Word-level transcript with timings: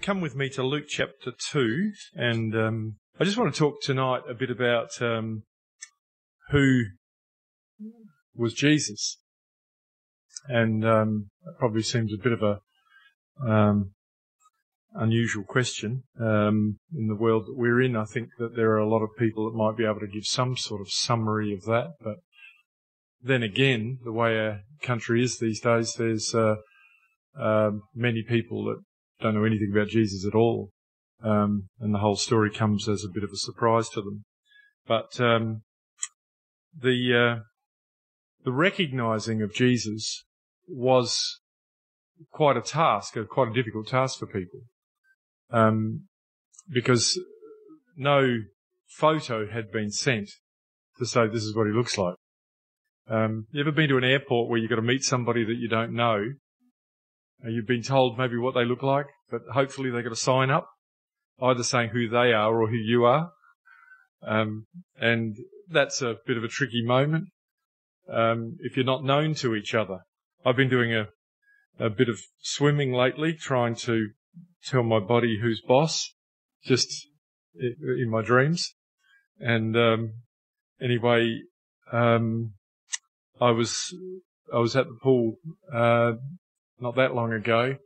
come 0.00 0.20
with 0.20 0.34
me 0.34 0.48
to 0.50 0.62
Luke 0.62 0.86
chapter 0.88 1.32
2, 1.50 1.92
and 2.14 2.56
um, 2.56 2.96
I 3.20 3.24
just 3.24 3.36
want 3.36 3.52
to 3.52 3.58
talk 3.58 3.80
tonight 3.80 4.22
a 4.28 4.34
bit 4.34 4.50
about 4.50 4.90
um, 5.00 5.44
who 6.50 6.82
was 8.34 8.54
Jesus. 8.54 9.18
And 10.48 10.84
um, 10.84 11.30
it 11.46 11.58
probably 11.58 11.82
seems 11.82 12.12
a 12.12 12.22
bit 12.22 12.32
of 12.32 12.42
a 12.42 12.60
um, 13.48 13.92
unusual 14.94 15.44
question 15.44 16.02
um, 16.20 16.78
in 16.96 17.06
the 17.06 17.16
world 17.16 17.46
that 17.46 17.56
we're 17.56 17.80
in. 17.80 17.96
I 17.96 18.04
think 18.04 18.30
that 18.38 18.56
there 18.56 18.70
are 18.72 18.78
a 18.78 18.88
lot 18.88 19.02
of 19.02 19.10
people 19.18 19.50
that 19.50 19.56
might 19.56 19.76
be 19.76 19.84
able 19.84 20.00
to 20.00 20.06
give 20.06 20.24
some 20.24 20.56
sort 20.56 20.80
of 20.80 20.90
summary 20.90 21.52
of 21.52 21.62
that, 21.66 21.92
but 22.00 22.16
then 23.20 23.42
again, 23.42 23.98
the 24.04 24.12
way 24.12 24.38
our 24.38 24.60
country 24.82 25.22
is 25.22 25.38
these 25.38 25.60
days, 25.60 25.94
there's 25.94 26.34
uh, 26.34 26.56
uh, 27.38 27.70
many 27.94 28.22
people 28.22 28.64
that 28.64 28.82
don't 29.20 29.34
know 29.34 29.44
anything 29.44 29.70
about 29.72 29.88
Jesus 29.88 30.26
at 30.26 30.34
all, 30.34 30.70
um, 31.22 31.68
and 31.80 31.94
the 31.94 31.98
whole 31.98 32.16
story 32.16 32.50
comes 32.50 32.88
as 32.88 33.04
a 33.04 33.12
bit 33.12 33.24
of 33.24 33.30
a 33.32 33.36
surprise 33.36 33.88
to 33.90 34.02
them. 34.02 34.24
But 34.86 35.20
um, 35.20 35.62
the 36.76 37.38
uh, 37.38 37.42
the 38.44 38.52
recognizing 38.52 39.42
of 39.42 39.52
Jesus 39.52 40.24
was 40.66 41.40
quite 42.30 42.56
a 42.56 42.62
task, 42.62 43.16
quite 43.28 43.48
a 43.48 43.54
difficult 43.54 43.88
task 43.88 44.18
for 44.18 44.26
people, 44.26 44.60
um, 45.50 46.04
because 46.70 47.18
no 47.96 48.38
photo 48.86 49.46
had 49.50 49.70
been 49.70 49.90
sent 49.90 50.30
to 50.98 51.06
say 51.06 51.26
this 51.26 51.44
is 51.44 51.54
what 51.54 51.66
he 51.66 51.72
looks 51.72 51.98
like. 51.98 52.14
Um, 53.08 53.46
you 53.50 53.60
ever 53.60 53.72
been 53.72 53.88
to 53.88 53.96
an 53.96 54.04
airport 54.04 54.48
where 54.48 54.58
you've 54.58 54.70
got 54.70 54.76
to 54.76 54.82
meet 54.82 55.02
somebody 55.02 55.44
that 55.44 55.56
you 55.56 55.68
don't 55.68 55.94
know? 55.94 56.24
You've 57.44 57.66
been 57.66 57.82
told 57.82 58.18
maybe 58.18 58.36
what 58.36 58.54
they 58.54 58.64
look 58.64 58.82
like, 58.82 59.06
but 59.30 59.42
hopefully 59.52 59.90
they've 59.90 60.02
got 60.02 60.10
to 60.10 60.16
sign 60.16 60.50
up, 60.50 60.68
either 61.40 61.62
saying 61.62 61.90
who 61.90 62.08
they 62.08 62.32
are 62.32 62.60
or 62.60 62.68
who 62.68 62.76
you 62.76 63.04
are. 63.04 63.30
Um, 64.26 64.66
and 65.00 65.36
that's 65.68 66.02
a 66.02 66.16
bit 66.26 66.36
of 66.36 66.44
a 66.44 66.48
tricky 66.48 66.82
moment 66.84 67.28
um, 68.12 68.56
if 68.60 68.76
you're 68.76 68.86
not 68.86 69.04
known 69.04 69.34
to 69.34 69.54
each 69.54 69.74
other. 69.74 70.00
I've 70.44 70.56
been 70.56 70.68
doing 70.68 70.94
a, 70.94 71.08
a 71.78 71.90
bit 71.90 72.08
of 72.08 72.18
swimming 72.40 72.92
lately, 72.92 73.34
trying 73.34 73.76
to 73.76 74.08
tell 74.64 74.82
my 74.82 74.98
body 74.98 75.38
who's 75.40 75.62
boss, 75.66 76.14
just 76.64 77.06
in 77.54 78.10
my 78.10 78.22
dreams. 78.22 78.74
And 79.38 79.76
um, 79.76 80.12
anyway, 80.80 81.42
um, 81.92 82.54
I 83.40 83.50
was 83.50 83.94
I 84.52 84.58
was 84.58 84.74
at 84.74 84.86
the 84.86 84.98
pool 85.00 85.36
uh, 85.72 86.12
not 86.80 86.96
that 86.96 87.14
long 87.14 87.32
ago, 87.32 87.76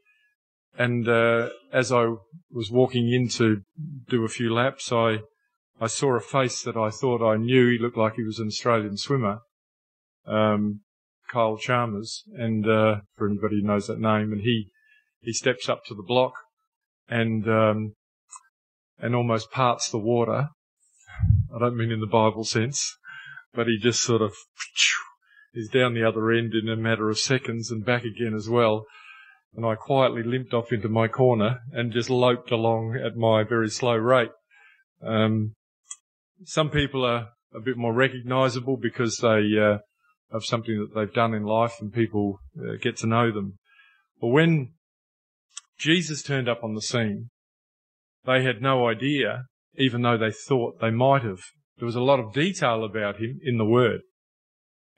and 0.78 1.08
uh, 1.08 1.50
as 1.72 1.92
I 1.92 2.14
was 2.50 2.70
walking 2.70 3.12
in 3.12 3.28
to 3.30 3.62
do 4.08 4.24
a 4.24 4.28
few 4.28 4.52
laps, 4.52 4.92
I 4.92 5.18
I 5.80 5.86
saw 5.86 6.14
a 6.14 6.20
face 6.20 6.62
that 6.62 6.76
I 6.76 6.90
thought 6.90 7.22
I 7.22 7.36
knew. 7.36 7.70
He 7.70 7.78
looked 7.78 7.96
like 7.96 8.14
he 8.14 8.22
was 8.22 8.38
an 8.38 8.46
Australian 8.48 8.96
swimmer, 8.96 9.40
um, 10.26 10.80
Kyle 11.30 11.56
Chalmers, 11.56 12.22
and 12.34 12.66
uh, 12.66 13.00
for 13.16 13.28
anybody 13.28 13.60
who 13.60 13.66
knows 13.66 13.86
that 13.86 14.00
name, 14.00 14.32
and 14.32 14.42
he 14.42 14.70
he 15.20 15.32
steps 15.32 15.68
up 15.68 15.84
to 15.86 15.94
the 15.94 16.02
block 16.02 16.34
and 17.08 17.48
um, 17.48 17.94
and 18.98 19.14
almost 19.14 19.50
parts 19.50 19.90
the 19.90 19.98
water. 19.98 20.48
I 21.54 21.58
don't 21.58 21.76
mean 21.76 21.90
in 21.90 22.00
the 22.00 22.06
Bible 22.06 22.44
sense, 22.44 22.96
but 23.52 23.66
he 23.66 23.78
just 23.78 24.02
sort 24.02 24.22
of 24.22 24.32
is 25.54 25.68
down 25.68 25.94
the 25.94 26.06
other 26.06 26.30
end 26.30 26.52
in 26.54 26.68
a 26.68 26.76
matter 26.76 27.08
of 27.10 27.18
seconds 27.18 27.70
and 27.70 27.84
back 27.84 28.04
again 28.04 28.34
as 28.34 28.48
well. 28.48 28.86
And 29.54 29.66
I 29.66 29.74
quietly 29.74 30.22
limped 30.22 30.54
off 30.54 30.72
into 30.72 30.88
my 30.88 31.08
corner 31.08 31.60
and 31.72 31.92
just 31.92 32.08
loped 32.08 32.50
along 32.50 32.96
at 32.96 33.16
my 33.16 33.44
very 33.44 33.68
slow 33.68 33.96
rate. 33.96 34.30
Um, 35.06 35.54
some 36.44 36.70
people 36.70 37.04
are 37.04 37.28
a 37.54 37.60
bit 37.60 37.76
more 37.76 37.92
recognizable 37.92 38.78
because 38.78 39.18
they 39.18 39.50
uh, 39.60 39.78
have 40.32 40.44
something 40.44 40.78
that 40.78 40.98
they've 40.98 41.12
done 41.12 41.34
in 41.34 41.44
life 41.44 41.74
and 41.80 41.92
people 41.92 42.40
uh, 42.58 42.76
get 42.80 42.96
to 42.98 43.06
know 43.06 43.30
them. 43.30 43.58
But 44.20 44.28
when 44.28 44.72
Jesus 45.78 46.22
turned 46.22 46.48
up 46.48 46.64
on 46.64 46.74
the 46.74 46.80
scene, 46.80 47.28
they 48.24 48.42
had 48.42 48.62
no 48.62 48.88
idea, 48.88 49.46
even 49.76 50.02
though 50.02 50.16
they 50.16 50.30
thought 50.30 50.80
they 50.80 50.90
might 50.90 51.22
have. 51.22 51.40
There 51.76 51.86
was 51.86 51.96
a 51.96 52.00
lot 52.00 52.20
of 52.20 52.32
detail 52.32 52.84
about 52.84 53.16
him 53.16 53.40
in 53.42 53.58
the 53.58 53.64
Word. 53.64 54.00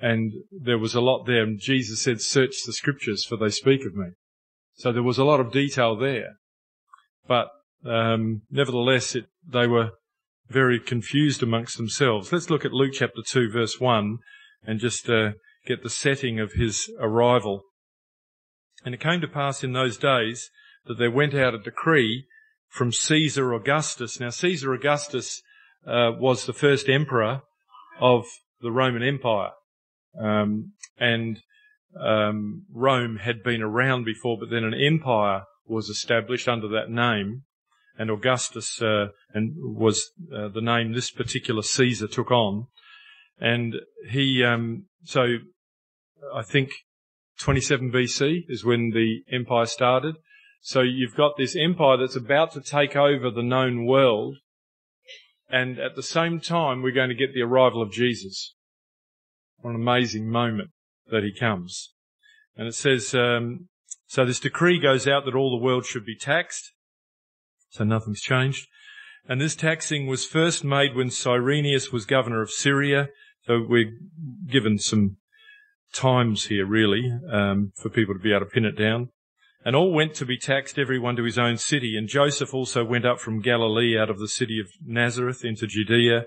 And 0.01 0.33
there 0.51 0.79
was 0.79 0.95
a 0.95 1.01
lot 1.01 1.25
there. 1.25 1.43
And 1.43 1.59
Jesus 1.61 2.03
said, 2.03 2.21
search 2.21 2.55
the 2.67 2.73
scriptures 2.73 3.25
for 3.25 3.37
they 3.37 3.51
speak 3.51 3.87
of 3.87 3.95
me. 3.95 4.09
So 4.75 4.93
there 4.93 5.03
was 5.03 5.19
a 5.19 5.25
lot 5.25 5.41
of 5.41 5.53
detail 5.53 5.97
there. 5.97 6.37
But, 7.27 7.49
um, 7.87 8.43
nevertheless, 8.51 9.15
it, 9.15 9.27
they 9.47 9.67
were 9.67 9.93
very 10.49 10.81
confused 10.81 11.43
amongst 11.43 11.77
themselves. 11.77 12.33
Let's 12.33 12.51
look 12.51 12.65
at 12.65 12.73
Luke 12.73 12.93
chapter 12.95 13.23
2 13.25 13.51
verse 13.51 13.79
1 13.79 14.19
and 14.65 14.81
just, 14.81 15.09
uh, 15.09 15.33
get 15.67 15.83
the 15.83 15.91
setting 15.91 16.41
of 16.41 16.53
his 16.53 16.91
arrival. 17.01 17.63
And 18.85 18.95
it 18.95 19.01
came 19.01 19.21
to 19.21 19.29
pass 19.29 19.65
in 19.65 19.73
those 19.73 19.97
days 19.97 20.51
that 20.87 20.99
there 20.99 21.11
went 21.11 21.35
out 21.35 21.55
a 21.55 21.59
decree 21.59 22.27
from 22.69 22.93
Caesar 22.93 23.55
Augustus. 23.55 24.21
Now 24.21 24.31
Caesar 24.31 24.75
Augustus, 24.75 25.43
uh, 25.87 26.13
was 26.19 26.47
the 26.47 26.53
first 26.53 26.89
emperor 26.89 27.43
of 28.01 28.27
the 28.61 28.73
Roman 28.73 29.03
Empire. 29.03 29.51
Um, 30.19 30.73
and 30.99 31.41
um, 32.01 32.65
Rome 32.73 33.17
had 33.17 33.43
been 33.43 33.63
around 33.63 34.05
before, 34.05 34.39
but 34.39 34.51
then 34.51 34.65
an 34.65 34.75
empire 34.75 35.45
was 35.67 35.89
established 35.89 36.49
under 36.49 36.69
that 36.69 36.91
name, 36.91 37.43
and 37.99 38.11
Augustus 38.11 38.83
uh, 38.83 39.07
and 39.33 39.55
was 39.57 40.11
uh, 40.35 40.49
the 40.49 40.61
name 40.61 40.93
this 40.93 41.11
particular 41.11 41.63
Caesar 41.63 42.09
took 42.09 42.31
on, 42.31 42.67
and 43.39 43.77
he 44.11 44.43
um, 44.45 44.87
so 45.05 45.37
I 46.35 46.43
think 46.43 46.71
27 47.41 47.91
BC 47.91 48.45
is 48.49 48.65
when 48.65 48.91
the 48.91 49.23
empire 49.33 49.67
started. 49.67 50.17
So 50.61 50.81
you've 50.81 51.15
got 51.15 51.37
this 51.37 51.57
empire 51.57 51.99
that's 51.99 52.17
about 52.17 52.53
to 52.53 52.61
take 52.61 52.97
over 52.97 53.31
the 53.31 53.43
known 53.43 53.85
world, 53.85 54.37
and 55.49 55.79
at 55.79 55.95
the 55.95 56.03
same 56.03 56.41
time 56.41 56.83
we're 56.83 56.93
going 56.93 57.11
to 57.11 57.15
get 57.15 57.35
the 57.35 57.43
arrival 57.43 57.83
of 57.83 57.93
Jesus. 57.93 58.55
What 59.65 59.71
an 59.71 59.81
amazing 59.81 60.29
moment 60.29 60.73
that 61.11 61.23
he 61.23 61.33
comes. 61.33 61.95
And 62.55 62.69
it 62.69 62.75
says, 62.75 63.15
um, 63.15 63.71
so 64.07 64.27
this 64.27 64.39
decree 64.39 64.79
goes 64.79 65.09
out 65.09 65.25
that 65.25 65.35
all 65.35 65.51
the 65.51 65.65
world 65.65 65.87
should 65.87 66.05
be 66.05 66.19
taxed. 66.19 66.75
So 67.71 67.83
nothing's 67.83 68.21
changed. 68.21 68.69
And 69.27 69.41
this 69.41 69.57
taxing 69.57 70.07
was 70.07 70.27
first 70.27 70.65
made 70.65 70.95
when 70.95 71.09
Cyrenius 71.09 71.91
was 71.91 72.05
governor 72.05 72.43
of 72.43 72.51
Syria. 72.51 73.09
So 73.47 73.65
we're 73.67 73.93
given 74.47 74.79
some 74.79 75.17
times 75.95 76.45
here, 76.45 76.67
really, 76.67 77.11
um, 77.33 77.73
for 77.81 77.89
people 77.89 78.13
to 78.13 78.21
be 78.21 78.33
able 78.33 78.41
to 78.41 78.53
pin 78.53 78.67
it 78.67 78.77
down. 78.77 79.09
And 79.65 79.75
all 79.75 79.95
went 79.95 80.13
to 80.17 80.27
be 80.27 80.37
taxed, 80.37 80.79
every 80.79 80.99
one 80.99 81.17
to 81.17 81.25
his 81.25 81.39
own 81.39 81.57
city. 81.57 81.97
And 81.97 82.07
Joseph 82.07 82.53
also 82.53 82.85
went 82.85 83.07
up 83.07 83.19
from 83.19 83.41
Galilee 83.41 83.99
out 83.99 84.11
of 84.11 84.19
the 84.19 84.29
city 84.29 84.61
of 84.61 84.67
Nazareth 84.85 85.43
into 85.43 85.67
Judea 85.67 86.27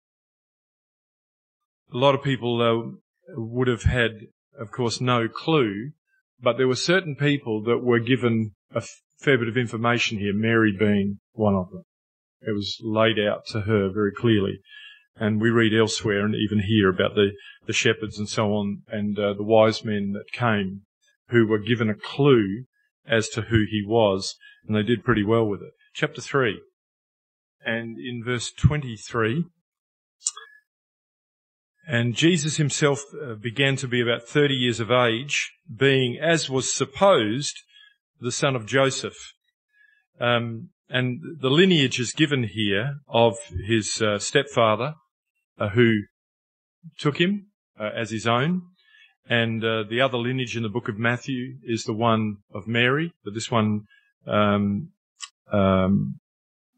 a 1.93 1.97
lot 1.97 2.15
of 2.15 2.23
people 2.23 2.61
uh, 2.61 2.97
would 3.35 3.67
have 3.67 3.83
had, 3.83 4.27
of 4.57 4.71
course, 4.71 5.01
no 5.01 5.27
clue, 5.27 5.91
but 6.39 6.57
there 6.57 6.67
were 6.67 6.75
certain 6.75 7.15
people 7.15 7.63
that 7.63 7.79
were 7.79 7.99
given 7.99 8.51
a 8.73 8.81
fair 9.19 9.37
bit 9.37 9.47
of 9.47 9.57
information 9.57 10.17
here, 10.17 10.33
Mary 10.33 10.75
being 10.77 11.19
one 11.33 11.55
of 11.55 11.69
them. 11.69 11.83
It 12.41 12.53
was 12.53 12.79
laid 12.81 13.19
out 13.19 13.45
to 13.47 13.61
her 13.61 13.89
very 13.93 14.11
clearly. 14.11 14.59
And 15.15 15.39
we 15.39 15.49
read 15.49 15.73
elsewhere 15.77 16.25
and 16.25 16.33
even 16.33 16.63
here 16.63 16.89
about 16.89 17.13
the, 17.13 17.31
the 17.67 17.73
shepherds 17.73 18.17
and 18.17 18.27
so 18.27 18.53
on 18.53 18.81
and 18.87 19.19
uh, 19.19 19.33
the 19.33 19.43
wise 19.43 19.85
men 19.85 20.13
that 20.13 20.31
came 20.31 20.81
who 21.29 21.45
were 21.45 21.59
given 21.59 21.89
a 21.89 21.95
clue 21.95 22.63
as 23.05 23.29
to 23.29 23.43
who 23.43 23.65
he 23.69 23.83
was 23.85 24.35
and 24.65 24.75
they 24.75 24.83
did 24.83 25.03
pretty 25.03 25.23
well 25.23 25.45
with 25.45 25.61
it. 25.61 25.73
Chapter 25.93 26.21
3. 26.21 26.61
And 27.63 27.97
in 27.99 28.23
verse 28.23 28.51
23, 28.51 29.45
and 31.87 32.15
Jesus 32.15 32.57
himself 32.57 33.03
uh, 33.21 33.33
began 33.35 33.75
to 33.77 33.87
be 33.87 34.01
about 34.01 34.27
30 34.27 34.53
years 34.53 34.79
of 34.79 34.91
age, 34.91 35.51
being, 35.73 36.17
as 36.21 36.49
was 36.49 36.73
supposed, 36.73 37.55
the 38.19 38.31
son 38.31 38.55
of 38.55 38.65
Joseph. 38.65 39.33
Um, 40.19 40.69
and 40.89 41.19
the 41.39 41.49
lineage 41.49 41.99
is 41.99 42.11
given 42.11 42.43
here 42.43 42.95
of 43.07 43.35
his 43.67 44.01
uh, 44.01 44.19
stepfather, 44.19 44.95
uh, 45.57 45.69
who 45.69 46.01
took 46.99 47.19
him 47.19 47.47
uh, 47.79 47.89
as 47.95 48.11
his 48.11 48.27
own, 48.27 48.61
and 49.29 49.63
uh, 49.63 49.83
the 49.89 50.01
other 50.01 50.17
lineage 50.17 50.57
in 50.57 50.63
the 50.63 50.69
book 50.69 50.89
of 50.89 50.97
Matthew 50.97 51.55
is 51.63 51.85
the 51.85 51.93
one 51.93 52.37
of 52.53 52.67
Mary, 52.67 53.13
but 53.23 53.33
this 53.33 53.49
one 53.49 53.85
um, 54.27 54.89
um, 55.51 56.19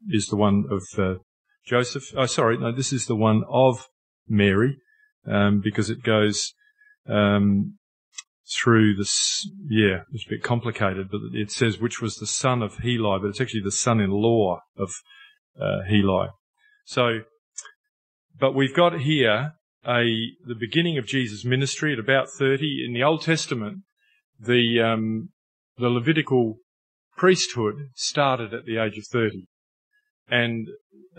is 0.08 0.26
the 0.26 0.36
one 0.36 0.64
of 0.70 0.82
uh, 0.98 1.18
Joseph. 1.66 2.04
Oh, 2.16 2.26
sorry, 2.26 2.58
no, 2.58 2.72
this 2.72 2.92
is 2.92 3.06
the 3.06 3.16
one 3.16 3.42
of 3.48 3.88
Mary, 4.28 4.78
um, 5.26 5.60
because 5.62 5.90
it 5.90 6.02
goes 6.02 6.54
um, 7.08 7.78
through 8.60 8.96
this. 8.96 9.48
Yeah, 9.68 10.02
it's 10.12 10.26
a 10.26 10.30
bit 10.30 10.42
complicated, 10.42 11.08
but 11.10 11.20
it 11.32 11.50
says 11.50 11.78
which 11.78 12.00
was 12.00 12.16
the 12.16 12.26
son 12.26 12.62
of 12.62 12.76
Heli, 12.78 13.18
but 13.20 13.28
it's 13.28 13.40
actually 13.40 13.62
the 13.62 13.72
son-in-law 13.72 14.60
of 14.76 14.90
uh, 15.60 15.82
Heli. 15.88 16.28
So, 16.84 17.20
but 18.38 18.54
we've 18.54 18.74
got 18.74 19.00
here 19.00 19.52
a 19.86 20.04
the 20.46 20.54
beginning 20.58 20.98
of 20.98 21.06
Jesus' 21.06 21.44
ministry 21.44 21.92
at 21.92 21.98
about 21.98 22.28
thirty 22.38 22.84
in 22.86 22.92
the 22.92 23.02
Old 23.02 23.22
Testament. 23.22 23.78
The 24.38 24.80
um, 24.82 25.30
the 25.78 25.88
Levitical 25.88 26.56
priesthood 27.16 27.76
started 27.94 28.52
at 28.52 28.64
the 28.64 28.78
age 28.78 28.98
of 28.98 29.04
thirty, 29.10 29.46
and 30.28 30.68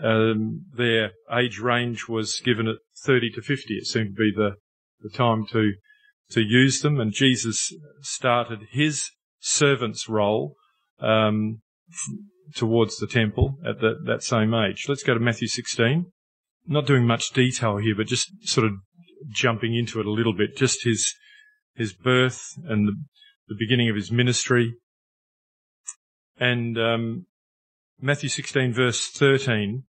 um, 0.02 0.66
their 0.76 1.12
age 1.32 1.58
range 1.58 2.08
was 2.08 2.40
given 2.44 2.68
at 2.68 2.76
30 3.04 3.30
to 3.32 3.42
50. 3.42 3.74
It 3.74 3.86
seemed 3.86 4.16
to 4.16 4.22
be 4.22 4.32
the, 4.34 4.56
the 5.00 5.10
time 5.10 5.46
to, 5.52 5.72
to 6.30 6.40
use 6.40 6.80
them. 6.80 7.00
And 7.00 7.12
Jesus 7.12 7.72
started 8.02 8.60
his 8.70 9.10
servant's 9.40 10.08
role, 10.08 10.56
um, 11.00 11.60
towards 12.54 12.96
the 12.96 13.06
temple 13.06 13.58
at 13.66 13.80
that, 13.80 14.04
that 14.06 14.22
same 14.22 14.54
age. 14.54 14.86
Let's 14.88 15.02
go 15.02 15.14
to 15.14 15.20
Matthew 15.20 15.48
16. 15.48 16.06
Not 16.66 16.86
doing 16.86 17.06
much 17.06 17.30
detail 17.30 17.76
here, 17.76 17.94
but 17.96 18.06
just 18.06 18.30
sort 18.42 18.66
of 18.66 18.72
jumping 19.30 19.74
into 19.74 20.00
it 20.00 20.06
a 20.06 20.10
little 20.10 20.34
bit. 20.34 20.56
Just 20.56 20.84
his, 20.84 21.14
his 21.74 21.92
birth 21.92 22.42
and 22.66 22.88
the, 22.88 22.92
the 23.48 23.56
beginning 23.58 23.88
of 23.88 23.96
his 23.96 24.10
ministry. 24.10 24.74
And, 26.38 26.76
um, 26.78 27.26
Matthew 28.00 28.28
16 28.28 28.72
verse 28.74 29.08
13, 29.08 29.84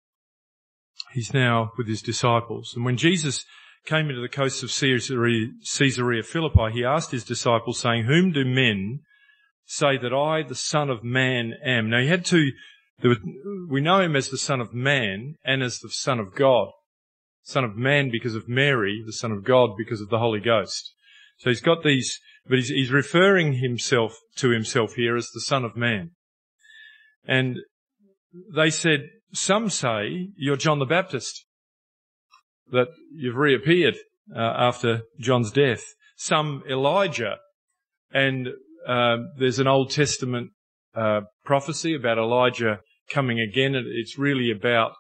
he's 1.14 1.34
now 1.34 1.72
with 1.78 1.88
his 1.88 2.02
disciples. 2.02 2.74
And 2.76 2.86
when 2.86 2.98
Jesus 2.98 3.46
came 3.86 4.10
into 4.10 4.22
the 4.22 4.30
coasts 4.30 4.64
of 4.64 4.70
Caesarea, 4.70 6.24
Philippi, 6.24 6.72
he 6.74 6.84
asked 6.84 7.12
his 7.12 7.24
disciples 7.24 7.80
saying, 7.80 8.06
whom 8.06 8.32
do 8.32 8.46
men 8.46 9.02
say 9.66 9.98
that 9.98 10.14
I, 10.14 10.44
the 10.48 10.56
son 10.56 10.90
of 10.90 11.04
man, 11.04 11.54
am? 11.64 11.90
Now 11.90 12.00
he 12.00 12.08
had 12.08 12.26
to, 12.26 12.52
we 13.70 13.82
know 13.82 14.02
him 14.02 14.16
as 14.16 14.30
the 14.30 14.38
son 14.38 14.62
of 14.62 14.74
man 14.74 15.36
and 15.44 15.64
as 15.64 15.80
the 15.80 15.90
son 15.90 16.20
of 16.20 16.36
God. 16.36 16.68
Son 17.44 17.64
of 17.64 17.76
man 17.76 18.10
because 18.12 18.36
of 18.36 18.50
Mary, 18.50 19.04
the 19.06 19.14
son 19.14 19.32
of 19.32 19.44
God 19.44 19.72
because 19.78 20.02
of 20.02 20.10
the 20.10 20.20
Holy 20.20 20.40
Ghost. 20.40 20.94
So 21.38 21.50
he's 21.50 21.62
got 21.62 21.84
these, 21.84 22.20
but 22.48 22.58
he's, 22.58 22.70
he's 22.70 22.92
referring 22.92 23.54
himself 23.54 24.18
to 24.38 24.50
himself 24.50 24.94
here 24.96 25.16
as 25.16 25.30
the 25.32 25.42
son 25.42 25.64
of 25.64 25.76
man. 25.76 26.12
And 27.28 27.58
they 28.56 28.70
said, 28.70 29.10
some 29.34 29.70
say 29.70 30.30
you're 30.38 30.56
John 30.56 30.80
the 30.80 30.86
Baptist, 30.86 31.46
that 32.72 32.88
you've 33.14 33.36
reappeared 33.36 33.96
uh, 34.36 34.40
after 34.40 35.04
John's 35.20 35.52
death. 35.52 35.84
Some 36.18 36.64
Elijah, 36.70 37.38
and 38.12 38.48
uh, 38.88 39.18
there's 39.38 39.60
an 39.60 39.68
Old 39.68 39.92
Testament 39.92 40.52
uh, 40.96 41.22
prophecy 41.44 41.94
about 41.94 42.18
Elijah 42.18 42.80
coming 43.10 43.40
again. 43.40 43.76
It's 43.76 44.18
really 44.18 44.50
about 44.52 44.94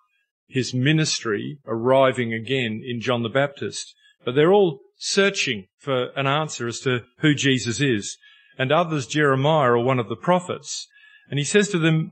his 0.47 0.73
ministry 0.73 1.59
arriving 1.65 2.33
again 2.33 2.81
in 2.85 2.99
John 3.01 3.23
the 3.23 3.29
Baptist. 3.29 3.95
But 4.23 4.35
they're 4.35 4.53
all 4.53 4.79
searching 4.97 5.67
for 5.79 6.09
an 6.15 6.27
answer 6.27 6.67
as 6.67 6.79
to 6.81 6.99
who 7.19 7.33
Jesus 7.33 7.81
is. 7.81 8.17
And 8.57 8.71
others, 8.71 9.07
Jeremiah 9.07 9.71
or 9.71 9.83
one 9.83 9.99
of 9.99 10.09
the 10.09 10.15
prophets. 10.15 10.87
And 11.29 11.39
he 11.39 11.45
says 11.45 11.69
to 11.69 11.79
them, 11.79 12.11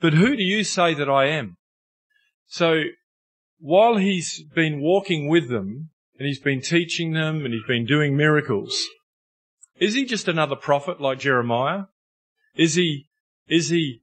but 0.00 0.14
who 0.14 0.36
do 0.36 0.42
you 0.42 0.64
say 0.64 0.94
that 0.94 1.08
I 1.08 1.26
am? 1.26 1.56
So 2.46 2.82
while 3.58 3.96
he's 3.96 4.44
been 4.54 4.80
walking 4.80 5.28
with 5.28 5.48
them 5.48 5.90
and 6.18 6.26
he's 6.26 6.40
been 6.40 6.60
teaching 6.60 7.12
them 7.12 7.44
and 7.44 7.54
he's 7.54 7.66
been 7.66 7.86
doing 7.86 8.16
miracles, 8.16 8.76
is 9.78 9.94
he 9.94 10.04
just 10.04 10.28
another 10.28 10.56
prophet 10.56 11.00
like 11.00 11.18
Jeremiah? 11.18 11.84
Is 12.54 12.74
he, 12.74 13.06
is 13.48 13.68
he, 13.70 14.00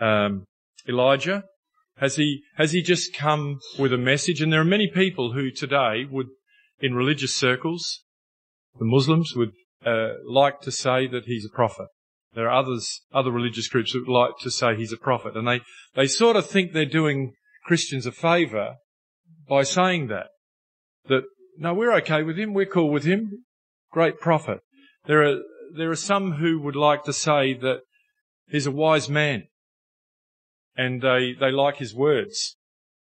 um, 0.00 0.44
Elijah? 0.88 1.44
Has 1.98 2.16
he, 2.16 2.42
has 2.56 2.72
he 2.72 2.82
just 2.82 3.14
come 3.14 3.60
with 3.78 3.92
a 3.92 3.98
message? 3.98 4.40
And 4.40 4.52
there 4.52 4.60
are 4.60 4.64
many 4.64 4.90
people 4.92 5.32
who 5.32 5.50
today 5.50 6.04
would, 6.10 6.26
in 6.80 6.94
religious 6.94 7.34
circles, 7.34 8.02
the 8.78 8.84
Muslims 8.84 9.34
would 9.36 9.52
uh, 9.86 10.14
like 10.26 10.60
to 10.62 10.72
say 10.72 11.06
that 11.06 11.24
he's 11.26 11.46
a 11.46 11.54
prophet. 11.54 11.86
There 12.34 12.48
are 12.48 12.58
others, 12.58 13.02
other 13.12 13.30
religious 13.30 13.68
groups 13.68 13.92
that 13.92 14.08
like 14.08 14.32
to 14.42 14.50
say 14.50 14.74
he's 14.74 14.92
a 14.92 14.96
prophet, 14.96 15.36
and 15.36 15.46
they, 15.46 15.60
they 15.94 16.06
sort 16.06 16.36
of 16.36 16.46
think 16.46 16.72
they're 16.72 16.84
doing 16.84 17.34
Christians 17.64 18.06
a 18.06 18.12
favour 18.12 18.76
by 19.48 19.62
saying 19.62 20.08
that. 20.08 20.28
That, 21.08 21.22
no, 21.58 21.74
we're 21.74 21.94
okay 21.98 22.22
with 22.22 22.38
him, 22.38 22.54
we're 22.54 22.66
cool 22.66 22.90
with 22.90 23.04
him, 23.04 23.44
great 23.92 24.20
prophet. 24.20 24.60
There 25.06 25.22
are, 25.22 25.40
there 25.76 25.90
are 25.90 25.96
some 25.96 26.32
who 26.32 26.60
would 26.60 26.76
like 26.76 27.04
to 27.04 27.12
say 27.12 27.54
that 27.54 27.80
he's 28.48 28.66
a 28.66 28.72
wise 28.72 29.08
man, 29.08 29.44
and 30.76 31.02
they, 31.02 31.34
they 31.38 31.50
like 31.50 31.76
his 31.76 31.94
words. 31.94 32.56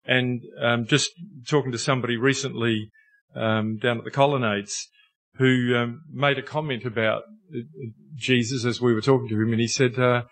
And 0.05 0.43
um, 0.63 0.87
just 0.87 1.11
talking 1.49 1.73
to 1.73 1.79
somebody 1.79 2.17
recently 2.17 2.91
um, 3.35 3.79
down 3.79 3.99
at 3.99 4.05
the 4.05 4.11
colonnades 4.11 4.89
who 5.39 5.75
um, 5.77 6.03
made 6.11 6.39
a 6.39 6.43
comment 6.43 6.85
about 6.85 7.23
Jesus 8.15 8.65
as 8.65 8.81
we 8.81 8.95
were 8.95 9.01
talking 9.01 9.29
to 9.29 9.41
him, 9.41 9.53
and 9.53 9.61
he 9.61 9.69
said, 9.69 9.99
uh, 9.99 10.23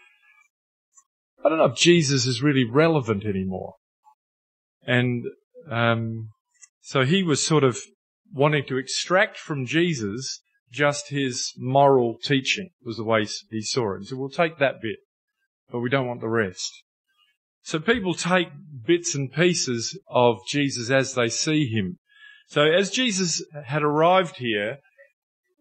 "I 1.44 1.48
don't 1.48 1.58
know 1.58 1.66
if 1.66 1.76
Jesus 1.76 2.26
is 2.26 2.42
really 2.42 2.64
relevant 2.64 3.24
anymore." 3.24 3.74
And 4.86 5.24
um, 5.70 6.30
so 6.80 7.04
he 7.04 7.22
was 7.22 7.46
sort 7.46 7.64
of 7.64 7.78
wanting 8.32 8.64
to 8.66 8.78
extract 8.78 9.38
from 9.38 9.66
Jesus 9.66 10.40
just 10.70 11.10
his 11.10 11.52
moral 11.56 12.18
teaching 12.22 12.70
was 12.82 12.96
the 12.96 13.04
way 13.04 13.26
he 13.50 13.62
saw 13.62 13.94
it. 13.94 14.00
He 14.00 14.06
said, 14.06 14.18
"We'll 14.18 14.28
take 14.28 14.58
that 14.58 14.80
bit, 14.82 14.96
but 15.70 15.80
we 15.80 15.90
don't 15.90 16.06
want 16.06 16.20
the 16.20 16.28
rest." 16.28 16.72
So 17.62 17.78
people 17.78 18.12
take 18.12 18.48
bits 18.86 19.14
and 19.14 19.32
pieces 19.32 19.98
of 20.08 20.36
Jesus 20.46 20.90
as 20.90 21.14
they 21.14 21.28
see 21.28 21.66
him. 21.66 21.98
So 22.46 22.62
as 22.62 22.90
Jesus 22.90 23.42
had 23.64 23.82
arrived 23.82 24.36
here 24.36 24.78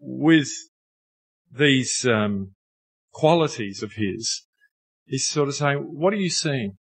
with 0.06 0.50
these 1.52 2.06
um, 2.06 2.54
qualities 3.14 3.82
of 3.82 3.94
his, 3.94 4.46
he's 5.06 5.28
sort 5.28 5.48
of 5.48 5.56
saying, 5.56 5.78
what 5.78 6.14
are 6.14 6.18
you 6.18 6.30
seeing? 6.30 6.78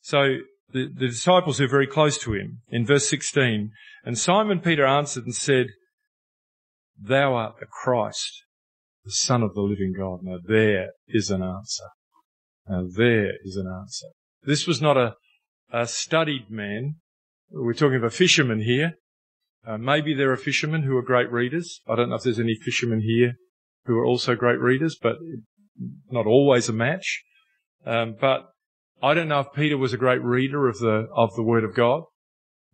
So 0.00 0.38
the, 0.72 0.88
the 0.92 1.08
disciples 1.08 1.60
are 1.60 1.68
very 1.68 1.86
close 1.86 2.18
to 2.18 2.34
him 2.34 2.62
in 2.68 2.84
verse 2.84 3.08
16, 3.08 3.70
and 4.04 4.18
Simon 4.18 4.60
Peter 4.60 4.84
answered 4.84 5.24
and 5.24 5.34
said, 5.34 5.66
thou 7.00 7.34
art 7.34 7.56
the 7.60 7.66
Christ, 7.66 8.44
the 9.04 9.12
son 9.12 9.42
of 9.42 9.54
the 9.54 9.62
living 9.62 9.94
God. 9.96 10.20
Now 10.22 10.38
there 10.42 10.90
is 11.08 11.30
an 11.30 11.42
answer. 11.42 11.84
Now 12.68 12.86
there 12.96 13.32
is 13.44 13.56
an 13.56 13.66
answer. 13.66 14.08
This 14.42 14.66
was 14.66 14.80
not 14.80 14.96
a, 14.96 15.14
a 15.72 15.86
studied 15.86 16.50
man. 16.50 16.96
We're 17.50 17.74
talking 17.74 17.96
of 17.96 18.04
a 18.04 18.10
fisherman 18.10 18.62
here. 18.62 18.94
Uh, 19.66 19.78
maybe 19.78 20.14
there 20.14 20.30
are 20.30 20.36
fishermen 20.36 20.82
who 20.82 20.96
are 20.96 21.02
great 21.02 21.30
readers. 21.30 21.80
I 21.88 21.96
don't 21.96 22.10
know 22.10 22.16
if 22.16 22.22
there's 22.22 22.40
any 22.40 22.54
fishermen 22.54 23.00
here 23.00 23.34
who 23.86 23.96
are 23.98 24.04
also 24.04 24.34
great 24.34 24.60
readers, 24.60 24.96
but 25.00 25.16
not 26.10 26.26
always 26.26 26.68
a 26.68 26.72
match. 26.72 27.24
Um, 27.86 28.16
but 28.20 28.50
I 29.02 29.14
don't 29.14 29.28
know 29.28 29.40
if 29.40 29.52
Peter 29.54 29.76
was 29.76 29.92
a 29.92 29.98
great 29.98 30.22
reader 30.22 30.68
of 30.68 30.78
the 30.78 31.08
of 31.14 31.34
the 31.34 31.42
Word 31.42 31.64
of 31.64 31.74
God, 31.74 32.04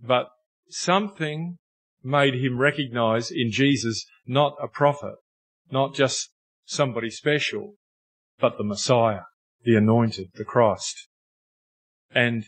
but 0.00 0.28
something 0.68 1.58
made 2.02 2.34
him 2.34 2.58
recognize 2.58 3.30
in 3.30 3.50
Jesus 3.50 4.04
not 4.26 4.56
a 4.62 4.68
prophet, 4.68 5.14
not 5.70 5.94
just 5.94 6.30
somebody 6.64 7.10
special, 7.10 7.74
but 8.38 8.56
the 8.56 8.64
Messiah, 8.64 9.22
the 9.64 9.76
anointed, 9.76 10.28
the 10.34 10.44
Christ. 10.44 11.08
And 12.12 12.46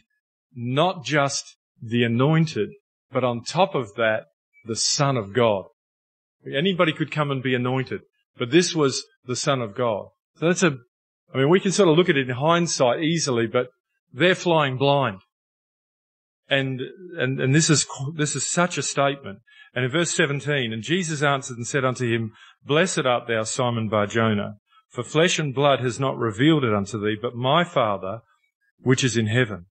not 0.54 1.04
just 1.04 1.56
the 1.80 2.04
anointed, 2.04 2.70
but 3.10 3.24
on 3.24 3.42
top 3.42 3.74
of 3.74 3.94
that, 3.96 4.24
the 4.64 4.76
Son 4.76 5.16
of 5.16 5.32
God. 5.32 5.64
Anybody 6.46 6.92
could 6.92 7.10
come 7.10 7.30
and 7.30 7.42
be 7.42 7.54
anointed, 7.54 8.00
but 8.36 8.50
this 8.50 8.74
was 8.74 9.04
the 9.24 9.36
Son 9.36 9.60
of 9.60 9.74
God. 9.74 10.06
So 10.36 10.46
that's 10.46 10.62
a, 10.62 10.78
I 11.32 11.38
mean, 11.38 11.48
we 11.48 11.60
can 11.60 11.72
sort 11.72 11.88
of 11.88 11.96
look 11.96 12.08
at 12.08 12.16
it 12.16 12.28
in 12.28 12.36
hindsight 12.36 13.02
easily, 13.02 13.46
but 13.46 13.68
they're 14.12 14.34
flying 14.34 14.76
blind. 14.76 15.20
And, 16.48 16.80
and, 17.16 17.40
and 17.40 17.54
this 17.54 17.70
is, 17.70 17.86
this 18.16 18.36
is 18.36 18.50
such 18.50 18.76
a 18.76 18.82
statement. 18.82 19.38
And 19.74 19.84
in 19.84 19.90
verse 19.90 20.14
17, 20.14 20.72
and 20.72 20.82
Jesus 20.82 21.22
answered 21.22 21.56
and 21.56 21.66
said 21.66 21.84
unto 21.84 22.12
him, 22.12 22.32
Blessed 22.64 23.06
art 23.06 23.26
thou, 23.26 23.44
Simon 23.44 23.88
Barjona, 23.88 24.56
for 24.88 25.02
flesh 25.02 25.38
and 25.38 25.54
blood 25.54 25.80
has 25.80 25.98
not 25.98 26.18
revealed 26.18 26.64
it 26.64 26.74
unto 26.74 27.00
thee, 27.00 27.16
but 27.20 27.34
my 27.34 27.64
Father 27.64 28.20
which 28.82 29.04
is 29.04 29.16
in 29.16 29.26
heaven. 29.26 29.66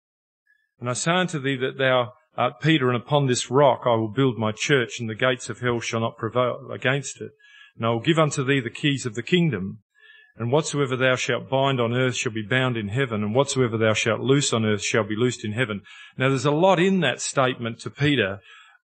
And 0.79 0.89
I 0.89 0.95
say 0.95 1.13
unto 1.13 1.39
thee 1.39 1.57
that 1.57 1.77
thou 1.77 2.15
art 2.41 2.59
Peter, 2.59 2.89
and 2.89 2.97
upon 2.97 3.27
this 3.27 3.51
rock 3.51 3.83
I 3.85 3.95
will 3.97 4.09
build 4.09 4.39
my 4.39 4.51
church, 4.51 4.99
and 4.99 5.11
the 5.11 5.15
gates 5.15 5.51
of 5.51 5.61
hell 5.61 5.79
shall 5.79 6.01
not 6.01 6.17
prevail 6.17 6.71
against 6.73 7.21
it. 7.21 7.33
And 7.77 7.85
I 7.85 7.91
will 7.91 8.01
give 8.01 8.19
unto 8.19 8.43
thee 8.43 8.61
the 8.61 8.71
keys 8.71 9.05
of 9.05 9.15
the 9.15 9.23
kingdom. 9.23 9.81
And 10.37 10.51
whatsoever 10.51 10.97
thou 10.97 11.17
shalt 11.17 11.51
bind 11.51 11.81
on 11.81 11.93
earth 11.93 12.17
shall 12.17 12.33
be 12.33 12.43
bound 12.43 12.79
in 12.79 12.89
heaven, 12.89 13.23
and 13.23 13.35
whatsoever 13.35 13.77
thou 13.77 13.93
shalt 13.93 14.21
loose 14.21 14.55
on 14.55 14.65
earth 14.65 14.83
shall 14.83 15.05
be 15.05 15.17
loosed 15.17 15.45
in 15.45 15.53
heaven. 15.53 15.83
Now 16.17 16.31
there's 16.31 16.47
a 16.47 16.51
lot 16.51 16.81
in 16.81 17.01
that 17.01 17.21
statement 17.21 17.81
to 17.81 17.91
Peter, 17.91 18.41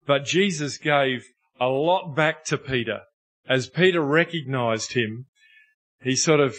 but 0.06 0.26
Jesus 0.26 0.76
gave 0.76 1.24
a 1.58 1.66
lot 1.66 2.14
back 2.14 2.44
to 2.46 2.58
Peter. 2.58 3.00
As 3.48 3.70
Peter 3.70 4.02
recognized 4.02 4.92
him, 4.92 5.26
he 6.02 6.14
sort 6.14 6.40
of 6.40 6.56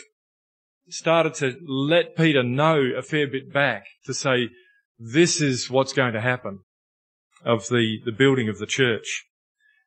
started 0.89 1.35
to 1.35 1.57
let 1.67 2.15
Peter 2.15 2.41
know 2.41 2.81
a 2.97 3.03
fair 3.03 3.27
bit 3.27 3.53
back 3.53 3.85
to 4.05 4.15
say, 4.15 4.49
this 4.97 5.41
is 5.41 5.69
what's 5.69 5.93
going 5.93 6.13
to 6.13 6.21
happen 6.21 6.61
of 7.47 7.69
the, 7.69 7.99
the 8.03 8.11
building 8.11 8.49
of 8.49 8.59
the 8.59 8.65
church. 8.65 9.25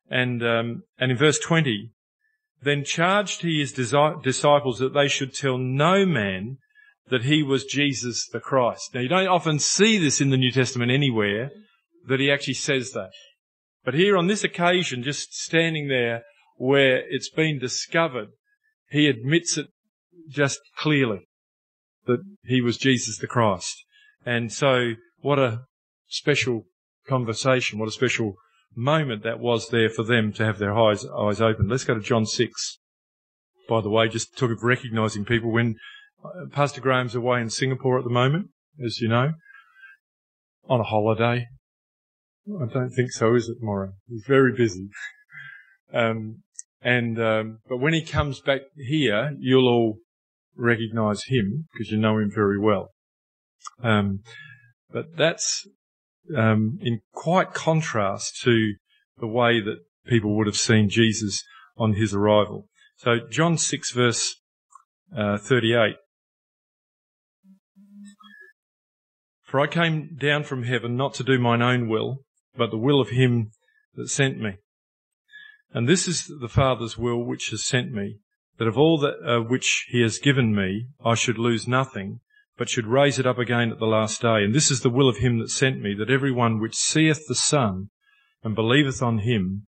And, 0.09 0.43
um, 0.43 0.83
and 0.97 1.11
in 1.11 1.17
verse 1.17 1.39
20, 1.39 1.91
then 2.63 2.83
charged 2.83 3.43
he 3.43 3.59
his 3.59 3.71
disciples 3.71 4.79
that 4.79 4.93
they 4.93 5.07
should 5.07 5.33
tell 5.33 5.57
no 5.57 6.05
man 6.05 6.57
that 7.09 7.23
he 7.23 7.43
was 7.43 7.65
Jesus 7.65 8.27
the 8.27 8.39
Christ. 8.39 8.93
Now 8.93 9.01
you 9.01 9.09
don't 9.09 9.27
often 9.27 9.59
see 9.59 9.97
this 9.97 10.19
in 10.19 10.31
the 10.31 10.37
New 10.37 10.51
Testament 10.51 10.91
anywhere 10.91 11.51
that 12.07 12.19
he 12.19 12.31
actually 12.31 12.55
says 12.55 12.91
that. 12.91 13.11
But 13.85 13.93
here 13.93 14.17
on 14.17 14.27
this 14.27 14.43
occasion, 14.43 15.03
just 15.03 15.33
standing 15.33 15.87
there 15.87 16.23
where 16.55 17.03
it's 17.09 17.29
been 17.29 17.59
discovered, 17.59 18.29
he 18.89 19.07
admits 19.07 19.57
it 19.57 19.67
just 20.29 20.59
clearly 20.77 21.27
that 22.05 22.19
he 22.43 22.61
was 22.61 22.77
Jesus 22.77 23.17
the 23.17 23.27
Christ. 23.27 23.83
And 24.25 24.51
so 24.51 24.93
what 25.19 25.39
a 25.39 25.61
special 26.07 26.65
conversation, 27.11 27.77
what 27.77 27.89
a 27.89 27.91
special 27.91 28.35
moment 28.73 29.21
that 29.23 29.37
was 29.37 29.67
there 29.67 29.89
for 29.89 30.03
them 30.03 30.31
to 30.31 30.45
have 30.45 30.59
their 30.59 30.73
eyes, 30.73 31.05
eyes 31.05 31.41
open. 31.41 31.67
Let's 31.67 31.83
go 31.83 31.93
to 31.93 31.99
John 31.99 32.25
6. 32.25 32.77
By 33.67 33.81
the 33.81 33.89
way, 33.89 34.07
just 34.07 34.37
talk 34.37 34.49
of 34.49 34.63
recognizing 34.63 35.25
people 35.25 35.51
when 35.51 35.75
uh, 36.23 36.45
Pastor 36.51 36.79
Graham's 36.79 37.13
away 37.13 37.41
in 37.41 37.49
Singapore 37.49 37.97
at 37.97 38.05
the 38.05 38.09
moment, 38.09 38.47
as 38.83 38.99
you 39.01 39.09
know, 39.09 39.33
on 40.69 40.79
a 40.79 40.83
holiday. 40.83 41.47
I 42.47 42.65
don't 42.73 42.91
think 42.91 43.11
so, 43.11 43.35
is 43.35 43.49
it, 43.49 43.57
Maura? 43.59 43.91
He's 44.07 44.23
very 44.25 44.53
busy. 44.53 44.87
um, 45.93 46.43
and, 46.81 47.21
um, 47.21 47.59
but 47.67 47.77
when 47.77 47.93
he 47.93 48.05
comes 48.05 48.39
back 48.39 48.61
here, 48.77 49.35
you'll 49.37 49.67
all 49.67 49.97
recognize 50.55 51.23
him 51.27 51.67
because 51.73 51.91
you 51.91 51.97
know 51.97 52.19
him 52.19 52.31
very 52.33 52.57
well. 52.57 52.91
Um, 53.83 54.21
but 54.89 55.17
that's 55.17 55.67
um, 56.35 56.79
in 56.81 57.01
quite 57.13 57.53
contrast 57.53 58.41
to 58.43 58.73
the 59.19 59.27
way 59.27 59.61
that 59.61 59.79
people 60.05 60.35
would 60.35 60.47
have 60.47 60.55
seen 60.55 60.89
Jesus 60.89 61.43
on 61.77 61.93
his 61.93 62.13
arrival. 62.13 62.67
So 62.97 63.19
John 63.29 63.57
6 63.57 63.91
verse 63.91 64.35
uh, 65.15 65.37
38. 65.37 65.95
For 69.43 69.59
I 69.59 69.67
came 69.67 70.15
down 70.15 70.43
from 70.43 70.63
heaven 70.63 70.95
not 70.95 71.13
to 71.15 71.23
do 71.23 71.37
mine 71.37 71.61
own 71.61 71.89
will, 71.89 72.23
but 72.55 72.71
the 72.71 72.77
will 72.77 73.01
of 73.01 73.09
him 73.09 73.51
that 73.95 74.07
sent 74.07 74.39
me. 74.39 74.57
And 75.73 75.87
this 75.87 76.07
is 76.07 76.31
the 76.39 76.49
Father's 76.49 76.97
will 76.97 77.23
which 77.23 77.49
has 77.49 77.65
sent 77.65 77.91
me, 77.91 78.19
that 78.57 78.67
of 78.67 78.77
all 78.77 78.97
that 78.99 79.15
uh, 79.25 79.41
which 79.41 79.87
he 79.89 80.01
has 80.01 80.19
given 80.19 80.55
me, 80.55 80.87
I 81.03 81.15
should 81.15 81.37
lose 81.37 81.67
nothing, 81.67 82.19
but 82.57 82.69
should 82.69 82.87
raise 82.87 83.17
it 83.17 83.25
up 83.25 83.37
again 83.37 83.71
at 83.71 83.79
the 83.79 83.85
last 83.85 84.21
day. 84.21 84.43
And 84.43 84.53
this 84.53 84.69
is 84.69 84.81
the 84.81 84.89
will 84.89 85.09
of 85.09 85.17
him 85.17 85.39
that 85.39 85.49
sent 85.49 85.81
me, 85.81 85.95
that 85.97 86.09
every 86.09 86.31
one 86.31 86.59
which 86.59 86.75
seeth 86.75 87.27
the 87.27 87.35
Son 87.35 87.89
and 88.43 88.55
believeth 88.55 89.01
on 89.01 89.19
him 89.19 89.67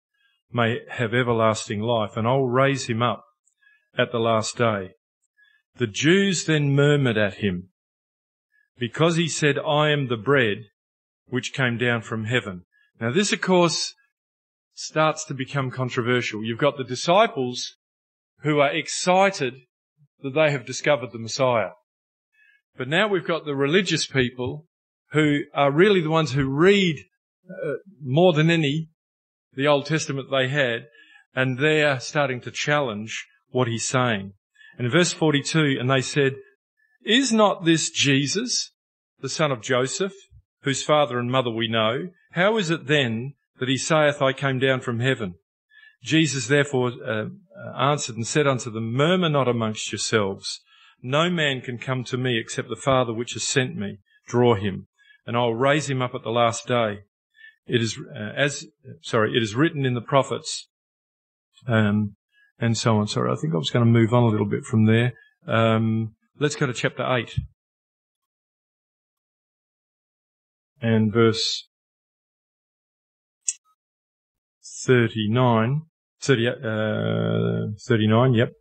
may 0.53 0.81
have 0.91 1.15
everlasting 1.15 1.81
life, 1.81 2.17
and 2.17 2.27
I'll 2.27 2.45
raise 2.45 2.87
him 2.87 3.03
up 3.03 3.25
at 3.97 4.13
the 4.13 4.19
last 4.19 4.57
day. 4.57 4.93
The 5.77 5.87
Jews 5.87 6.45
then 6.45 6.75
murmured 6.75 7.17
at 7.17 7.35
him, 7.35 7.71
because 8.79 9.17
he 9.17 9.29
said, 9.29 9.59
I 9.59 9.91
am 9.91 10.09
the 10.09 10.17
bread 10.17 10.59
which 11.27 11.55
came 11.55 11.79
down 11.79 12.03
from 12.03 12.25
heaven. 12.25 12.65
Now 13.01 13.11
this, 13.11 13.33
of 13.33 13.41
course, 13.41 13.95
starts 14.75 15.25
to 15.27 15.35
become 15.35 15.71
controversial. 15.71 16.45
You've 16.45 16.59
got 16.59 16.77
the 16.77 16.85
disciples 16.85 17.77
who 18.43 18.61
are 18.61 18.71
excited 18.73 19.55
that 20.23 20.35
they 20.35 20.51
have 20.51 20.67
discovered 20.67 21.13
the 21.13 21.19
Messiah. 21.19 21.71
But 22.77 22.89
now 22.89 23.09
we've 23.09 23.27
got 23.27 23.45
the 23.45 23.55
religious 23.55 24.07
people 24.07 24.67
who 25.13 25.41
are 25.55 25.71
really 25.71 26.01
the 26.01 26.11
ones 26.11 26.33
who 26.33 26.49
read 26.49 26.97
uh, 27.49 27.75
more 28.03 28.33
than 28.33 28.51
any 28.51 28.89
the 29.55 29.67
Old 29.67 29.87
Testament 29.87 30.29
they 30.31 30.49
had, 30.49 30.87
and 31.35 31.59
they're 31.59 32.01
starting 32.01 32.41
to 32.43 32.51
challenge 32.51 33.27
what 33.51 33.69
he's 33.69 33.87
saying. 33.87 34.33
And 34.79 34.87
in 34.87 34.91
verse 34.91 35.13
42, 35.13 35.77
and 35.79 35.91
they 35.91 36.01
said, 36.01 36.37
Is 37.05 37.33
not 37.33 37.65
this 37.65 37.91
Jesus, 37.91 38.73
the 39.21 39.29
son 39.29 39.53
of 39.53 39.61
Joseph, 39.61 40.15
whose 40.63 40.83
father 40.83 41.19
and 41.19 41.31
mother 41.31 41.51
we 41.51 41.69
know? 41.69 42.09
How 42.33 42.57
is 42.57 42.71
it 42.71 42.87
then 42.87 43.35
that 43.59 43.69
he 43.69 43.77
saith, 43.77 44.23
I 44.23 44.33
came 44.33 44.59
down 44.59 44.81
from 44.81 45.01
heaven? 45.01 45.35
Jesus 46.03 46.49
therefore 46.49 46.93
uh, 47.07 47.27
answered 47.79 48.17
and 48.17 48.27
said 48.27 48.47
unto 48.47 48.71
them, 48.71 48.93
Murmur 48.93 49.29
not 49.29 49.49
amongst 49.49 49.93
yourselves. 49.93 50.61
No 51.03 51.29
man 51.29 51.61
can 51.61 51.79
come 51.79 52.05
to 52.05 52.17
me 52.17 52.39
except 52.39 52.69
the 52.69 52.77
Father 52.77 53.13
which 53.13 53.33
has 53.33 53.43
sent 53.43 53.77
me 53.77 53.99
draw 54.27 54.55
him, 54.55 54.87
and 55.27 55.37
I'll 55.37 55.55
raise 55.55 55.91
him 55.91 56.01
up 56.01 56.15
at 56.15 56.23
the 56.23 56.31
last 56.31 56.67
day. 56.69 57.01
It 57.67 57.81
is 57.81 57.99
uh, 58.15 58.33
as 58.37 58.67
sorry, 59.03 59.37
it 59.37 59.43
is 59.43 59.55
written 59.55 59.85
in 59.85 59.95
the 59.95 60.01
prophets, 60.01 60.69
um, 61.67 62.17
and 62.59 62.79
so 62.79 62.97
on. 62.99 63.09
Sorry, 63.09 63.31
I 63.31 63.35
think 63.35 63.53
I 63.53 63.59
was 63.59 63.71
going 63.71 63.85
to 63.85 63.91
move 63.91 64.15
on 64.15 64.23
a 64.23 64.29
little 64.29 64.49
bit 64.49 64.65
from 64.65 64.87
there. 64.87 65.13
Um, 65.47 66.15
let's 66.39 66.57
go 66.57 66.67
to 66.67 66.73
chapter 66.73 67.05
eight 67.17 67.35
and 70.81 71.13
verse 71.13 71.69
39, 74.85 75.83
30, 76.21 76.49
uh, 76.49 76.53
39, 77.87 78.35
yep. 78.35 78.53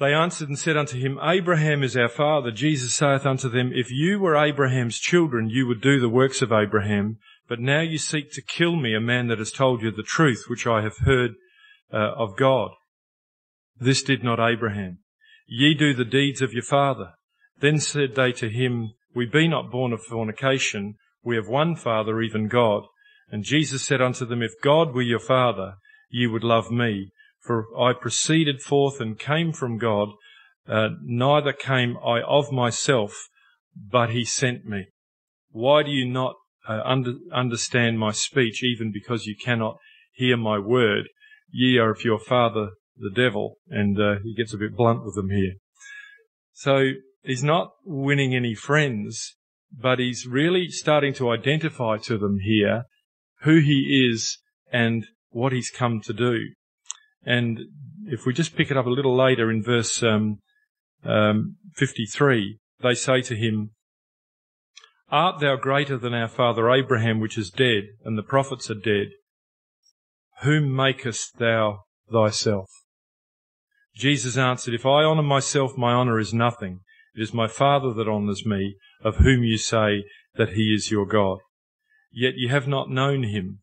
They 0.00 0.14
answered 0.14 0.48
and 0.48 0.58
said 0.58 0.78
unto 0.78 0.98
him, 0.98 1.18
Abraham 1.22 1.82
is 1.82 1.94
our 1.94 2.08
father. 2.08 2.50
Jesus 2.50 2.94
saith 2.94 3.26
unto 3.26 3.50
them, 3.50 3.70
If 3.74 3.90
you 3.90 4.18
were 4.18 4.34
Abraham's 4.34 4.98
children, 4.98 5.50
you 5.50 5.66
would 5.66 5.82
do 5.82 6.00
the 6.00 6.08
works 6.08 6.40
of 6.40 6.50
Abraham. 6.50 7.18
But 7.46 7.60
now 7.60 7.82
you 7.82 7.98
seek 7.98 8.32
to 8.32 8.42
kill 8.42 8.76
me, 8.76 8.94
a 8.94 9.00
man 9.00 9.26
that 9.26 9.38
has 9.38 9.52
told 9.52 9.82
you 9.82 9.90
the 9.90 10.02
truth, 10.02 10.44
which 10.48 10.66
I 10.66 10.80
have 10.80 10.96
heard 11.04 11.32
uh, 11.92 12.12
of 12.16 12.34
God. 12.38 12.70
This 13.78 14.02
did 14.02 14.24
not 14.24 14.40
Abraham. 14.40 15.00
Ye 15.46 15.74
do 15.74 15.92
the 15.92 16.06
deeds 16.06 16.40
of 16.40 16.54
your 16.54 16.62
father. 16.62 17.12
Then 17.58 17.78
said 17.78 18.14
they 18.14 18.32
to 18.32 18.48
him, 18.48 18.94
We 19.14 19.26
be 19.26 19.48
not 19.48 19.70
born 19.70 19.92
of 19.92 20.02
fornication. 20.02 20.94
We 21.22 21.36
have 21.36 21.48
one 21.48 21.76
father, 21.76 22.22
even 22.22 22.48
God. 22.48 22.84
And 23.30 23.44
Jesus 23.44 23.82
said 23.82 24.00
unto 24.00 24.24
them, 24.24 24.42
If 24.42 24.52
God 24.62 24.94
were 24.94 25.02
your 25.02 25.20
father, 25.20 25.74
ye 26.08 26.26
would 26.26 26.44
love 26.44 26.70
me, 26.70 27.12
for 27.40 27.66
I 27.78 27.92
proceeded 27.92 28.62
forth 28.62 29.00
and 29.00 29.18
came 29.18 29.52
from 29.52 29.78
God, 29.78 30.10
uh, 30.68 30.90
neither 31.02 31.52
came 31.52 31.96
I 32.04 32.20
of 32.20 32.52
myself, 32.52 33.28
but 33.74 34.10
he 34.10 34.24
sent 34.24 34.64
me. 34.66 34.86
Why 35.50 35.82
do 35.82 35.90
you 35.90 36.06
not 36.08 36.34
uh, 36.68 36.80
under, 36.84 37.14
understand 37.32 37.98
my 37.98 38.12
speech, 38.12 38.62
even 38.62 38.92
because 38.92 39.26
you 39.26 39.34
cannot 39.42 39.78
hear 40.12 40.36
my 40.36 40.58
word? 40.58 41.08
Ye 41.50 41.78
are 41.78 41.90
of 41.90 42.04
your 42.04 42.20
father 42.20 42.70
the 42.96 43.10
devil, 43.10 43.56
and 43.68 43.98
uh, 43.98 44.16
he 44.22 44.34
gets 44.34 44.52
a 44.52 44.58
bit 44.58 44.76
blunt 44.76 45.04
with 45.04 45.14
them 45.14 45.30
here. 45.30 45.54
So 46.52 46.90
he's 47.22 47.42
not 47.42 47.70
winning 47.84 48.34
any 48.34 48.54
friends, 48.54 49.36
but 49.72 49.98
he's 49.98 50.26
really 50.26 50.68
starting 50.68 51.14
to 51.14 51.30
identify 51.30 51.96
to 51.98 52.18
them 52.18 52.38
here 52.44 52.84
who 53.42 53.60
he 53.60 54.08
is 54.12 54.38
and 54.70 55.06
what 55.30 55.52
he's 55.52 55.70
come 55.70 56.00
to 56.02 56.12
do. 56.12 56.50
And 57.24 57.60
if 58.06 58.26
we 58.26 58.32
just 58.32 58.56
pick 58.56 58.70
it 58.70 58.76
up 58.76 58.86
a 58.86 58.90
little 58.90 59.16
later 59.16 59.50
in 59.50 59.62
verse 59.62 60.02
um, 60.02 60.40
um, 61.04 61.56
53, 61.74 62.58
they 62.82 62.94
say 62.94 63.20
to 63.22 63.36
him, 63.36 63.70
Art 65.10 65.40
thou 65.40 65.56
greater 65.56 65.98
than 65.98 66.14
our 66.14 66.28
father 66.28 66.70
Abraham, 66.70 67.20
which 67.20 67.36
is 67.36 67.50
dead, 67.50 67.84
and 68.04 68.16
the 68.16 68.22
prophets 68.22 68.70
are 68.70 68.74
dead? 68.74 69.08
Whom 70.42 70.74
makest 70.74 71.38
thou 71.38 71.82
thyself? 72.10 72.70
Jesus 73.94 74.36
answered, 74.36 74.72
If 74.72 74.86
I 74.86 75.02
honour 75.02 75.22
myself, 75.22 75.76
my 75.76 75.92
honour 75.92 76.18
is 76.18 76.32
nothing. 76.32 76.80
It 77.14 77.22
is 77.22 77.34
my 77.34 77.48
Father 77.48 77.92
that 77.92 78.08
honours 78.08 78.46
me, 78.46 78.76
of 79.02 79.16
whom 79.16 79.42
you 79.42 79.58
say 79.58 80.04
that 80.36 80.50
he 80.50 80.72
is 80.72 80.90
your 80.90 81.06
God. 81.06 81.38
Yet 82.12 82.34
you 82.36 82.48
have 82.48 82.68
not 82.68 82.88
known 82.88 83.24
him, 83.24 83.60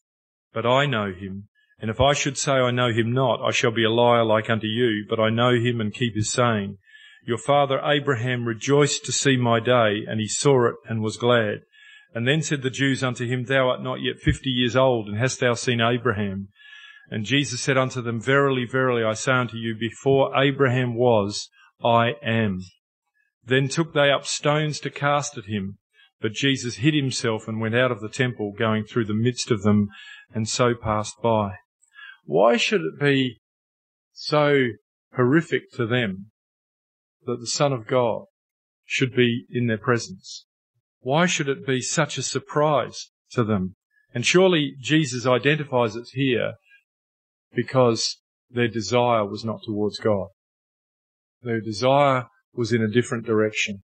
but 0.53 0.65
I 0.65 0.85
know 0.85 1.13
him, 1.13 1.47
and 1.79 1.91
if 1.91 2.01
I 2.01 2.13
should 2.13 2.37
say 2.37 2.53
I 2.53 2.71
know 2.71 2.91
him 2.91 3.11
not, 3.13 3.39
I 3.41 3.51
shall 3.51 3.71
be 3.71 3.83
a 3.83 3.91
liar 3.91 4.25
like 4.25 4.49
unto 4.49 4.65
you, 4.65 5.05
but 5.07 5.19
I 5.19 5.29
know 5.29 5.53
him 5.53 5.79
and 5.79 5.93
keep 5.93 6.15
his 6.15 6.31
saying. 6.31 6.77
Your 7.23 7.37
father 7.37 7.79
Abraham 7.83 8.45
rejoiced 8.45 9.05
to 9.05 9.11
see 9.11 9.37
my 9.37 9.59
day, 9.59 10.03
and 10.07 10.19
he 10.19 10.27
saw 10.27 10.69
it 10.69 10.75
and 10.87 11.03
was 11.03 11.17
glad. 11.17 11.61
And 12.15 12.27
then 12.27 12.41
said 12.41 12.63
the 12.63 12.69
Jews 12.71 13.03
unto 13.03 13.27
him, 13.27 13.43
Thou 13.43 13.69
art 13.69 13.83
not 13.83 14.01
yet 14.01 14.17
fifty 14.17 14.49
years 14.49 14.75
old, 14.75 15.07
and 15.07 15.17
hast 15.17 15.39
thou 15.39 15.53
seen 15.53 15.81
Abraham? 15.81 16.47
And 17.11 17.25
Jesus 17.25 17.61
said 17.61 17.77
unto 17.77 18.01
them, 18.01 18.19
Verily, 18.19 18.65
verily, 18.65 19.03
I 19.03 19.13
say 19.13 19.33
unto 19.33 19.57
you, 19.57 19.75
before 19.75 20.35
Abraham 20.35 20.95
was, 20.95 21.49
I 21.83 22.13
am. 22.23 22.61
Then 23.45 23.67
took 23.67 23.93
they 23.93 24.09
up 24.09 24.25
stones 24.25 24.79
to 24.79 24.89
cast 24.89 25.37
at 25.37 25.45
him. 25.45 25.77
But 26.19 26.33
Jesus 26.33 26.77
hid 26.77 26.95
himself 26.95 27.47
and 27.47 27.61
went 27.61 27.75
out 27.75 27.91
of 27.91 28.01
the 28.01 28.09
temple, 28.09 28.51
going 28.57 28.83
through 28.83 29.05
the 29.05 29.13
midst 29.13 29.51
of 29.51 29.61
them, 29.61 29.89
and 30.33 30.49
so 30.49 30.73
passed 30.73 31.21
by. 31.21 31.57
Why 32.27 32.57
should 32.57 32.81
it 32.81 32.99
be 32.99 33.39
so 34.11 34.67
horrific 35.15 35.71
to 35.75 35.87
them 35.87 36.31
that 37.25 37.39
the 37.39 37.47
Son 37.47 37.71
of 37.71 37.87
God 37.87 38.25
should 38.83 39.15
be 39.15 39.45
in 39.49 39.67
their 39.67 39.77
presence? 39.77 40.45
Why 40.99 41.25
should 41.25 41.47
it 41.47 41.65
be 41.65 41.79
such 41.79 42.17
a 42.17 42.21
surprise 42.21 43.11
to 43.31 43.45
them? 43.45 43.75
And 44.13 44.25
surely 44.25 44.75
Jesus 44.77 45.25
identifies 45.25 45.95
it 45.95 46.09
here 46.11 46.55
because 47.55 48.17
their 48.51 48.67
desire 48.67 49.25
was 49.25 49.45
not 49.45 49.61
towards 49.65 49.97
God. 49.97 50.27
Their 51.41 51.61
desire 51.61 52.25
was 52.53 52.73
in 52.73 52.81
a 52.81 52.89
different 52.89 53.25
direction. 53.25 53.83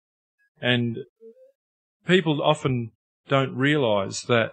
And 0.62 1.00
people 2.08 2.42
often 2.42 2.92
don't 3.28 3.54
realize 3.54 4.22
that 4.30 4.52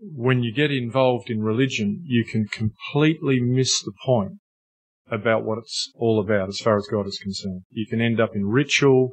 when 0.00 0.42
you 0.42 0.52
get 0.52 0.70
involved 0.70 1.30
in 1.30 1.42
religion, 1.42 2.02
you 2.04 2.24
can 2.24 2.46
completely 2.46 3.40
miss 3.40 3.82
the 3.82 3.92
point 4.04 4.32
about 5.10 5.44
what 5.44 5.58
it's 5.58 5.90
all 5.94 6.20
about 6.20 6.48
as 6.48 6.58
far 6.58 6.76
as 6.76 6.86
God 6.90 7.06
is 7.06 7.18
concerned. 7.18 7.62
You 7.70 7.86
can 7.86 8.00
end 8.00 8.20
up 8.20 8.34
in 8.34 8.46
ritual, 8.46 9.10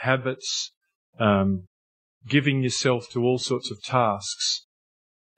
habits, 0.00 0.72
um, 1.18 1.66
giving 2.26 2.62
yourself 2.62 3.10
to 3.10 3.22
all 3.22 3.38
sorts 3.38 3.70
of 3.70 3.82
tasks 3.82 4.66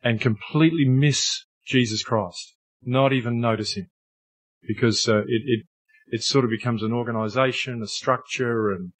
and 0.02 0.20
completely 0.20 0.84
miss 0.84 1.44
Jesus 1.66 2.02
Christ, 2.02 2.54
not 2.82 3.12
even 3.12 3.40
notice 3.40 3.74
him 3.74 3.88
because 4.66 5.08
uh, 5.08 5.18
it, 5.20 5.42
it, 5.46 5.66
it 6.08 6.22
sort 6.22 6.44
of 6.44 6.50
becomes 6.50 6.82
an 6.82 6.92
organization, 6.92 7.82
a 7.82 7.86
structure 7.86 8.70
and, 8.70 8.92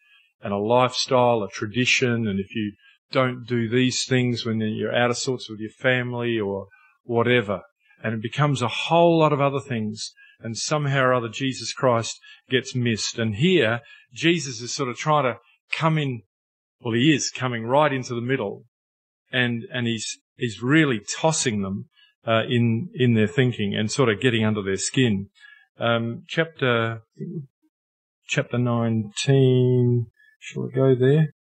and 0.43 0.53
a 0.53 0.59
lifestyle, 0.59 1.43
a 1.43 1.49
tradition. 1.49 2.27
And 2.27 2.41
if 2.41 2.55
you 2.55 2.73
don't 3.13 3.47
do 3.47 3.69
these 3.69 4.05
things 4.05 4.45
when 4.45 4.61
you're 4.61 4.95
out 4.95 5.11
of 5.11 5.19
sorts 5.19 5.49
with 5.49 5.61
your 5.61 5.71
family 5.71 6.39
or 6.39 6.69
whatever, 7.05 7.63
and 8.03 8.15
it 8.15 8.23
becomes 8.23 8.63
a 8.63 8.69
whole 8.69 9.19
lot 9.19 9.33
of 9.33 9.41
other 9.41 9.61
things, 9.61 10.13
and 10.41 10.57
somehow 10.57 11.05
or 11.05 11.15
other 11.15 11.29
Jesus 11.29 11.73
Christ 11.73 12.19
gets 12.51 12.75
missed. 12.75 13.19
And 13.19 13.37
here, 13.37 13.81
Jesus 14.13 14.61
is 14.61 14.75
sort 14.75 14.89
of 14.89 14.97
trying 14.97 15.25
to 15.25 15.39
come 15.73 15.99
in, 15.99 16.23
well, 16.81 16.95
he 16.95 17.15
is 17.15 17.31
coming 17.31 17.65
right 17.65 17.93
into 17.93 18.15
the 18.15 18.21
middle, 18.21 18.65
and, 19.33 19.65
and 19.73 19.87
he's, 19.87 20.19
he's 20.37 20.63
really 20.63 21.01
tossing 21.21 21.63
them, 21.63 21.89
uh, 22.27 22.43
in, 22.49 22.89
in 22.95 23.15
their 23.15 23.27
thinking 23.27 23.75
and 23.75 23.91
sort 23.91 24.09
of 24.09 24.21
getting 24.21 24.45
under 24.45 24.63
their 24.63 24.77
skin. 24.77 25.29
Um, 25.79 26.25
chapter, 26.29 27.03
chapter 28.27 28.59
19, 28.59 30.07
shall 30.39 30.63
we 30.63 30.73
go 30.73 30.95
there? 30.95 31.35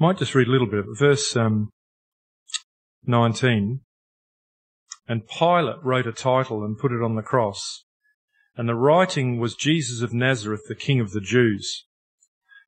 Might 0.00 0.18
just 0.18 0.34
read 0.34 0.46
a 0.46 0.50
little 0.50 0.68
bit 0.68 0.78
of 0.80 0.86
it. 0.86 0.98
Verse 0.98 1.36
um, 1.36 1.70
19. 3.04 3.80
And 5.08 5.26
Pilate 5.26 5.82
wrote 5.82 6.06
a 6.06 6.12
title 6.12 6.62
and 6.64 6.78
put 6.78 6.92
it 6.92 7.02
on 7.02 7.16
the 7.16 7.22
cross. 7.22 7.84
And 8.56 8.68
the 8.68 8.74
writing 8.74 9.38
was 9.38 9.54
Jesus 9.54 10.02
of 10.02 10.12
Nazareth, 10.12 10.62
the 10.68 10.74
King 10.74 11.00
of 11.00 11.10
the 11.10 11.20
Jews. 11.20 11.84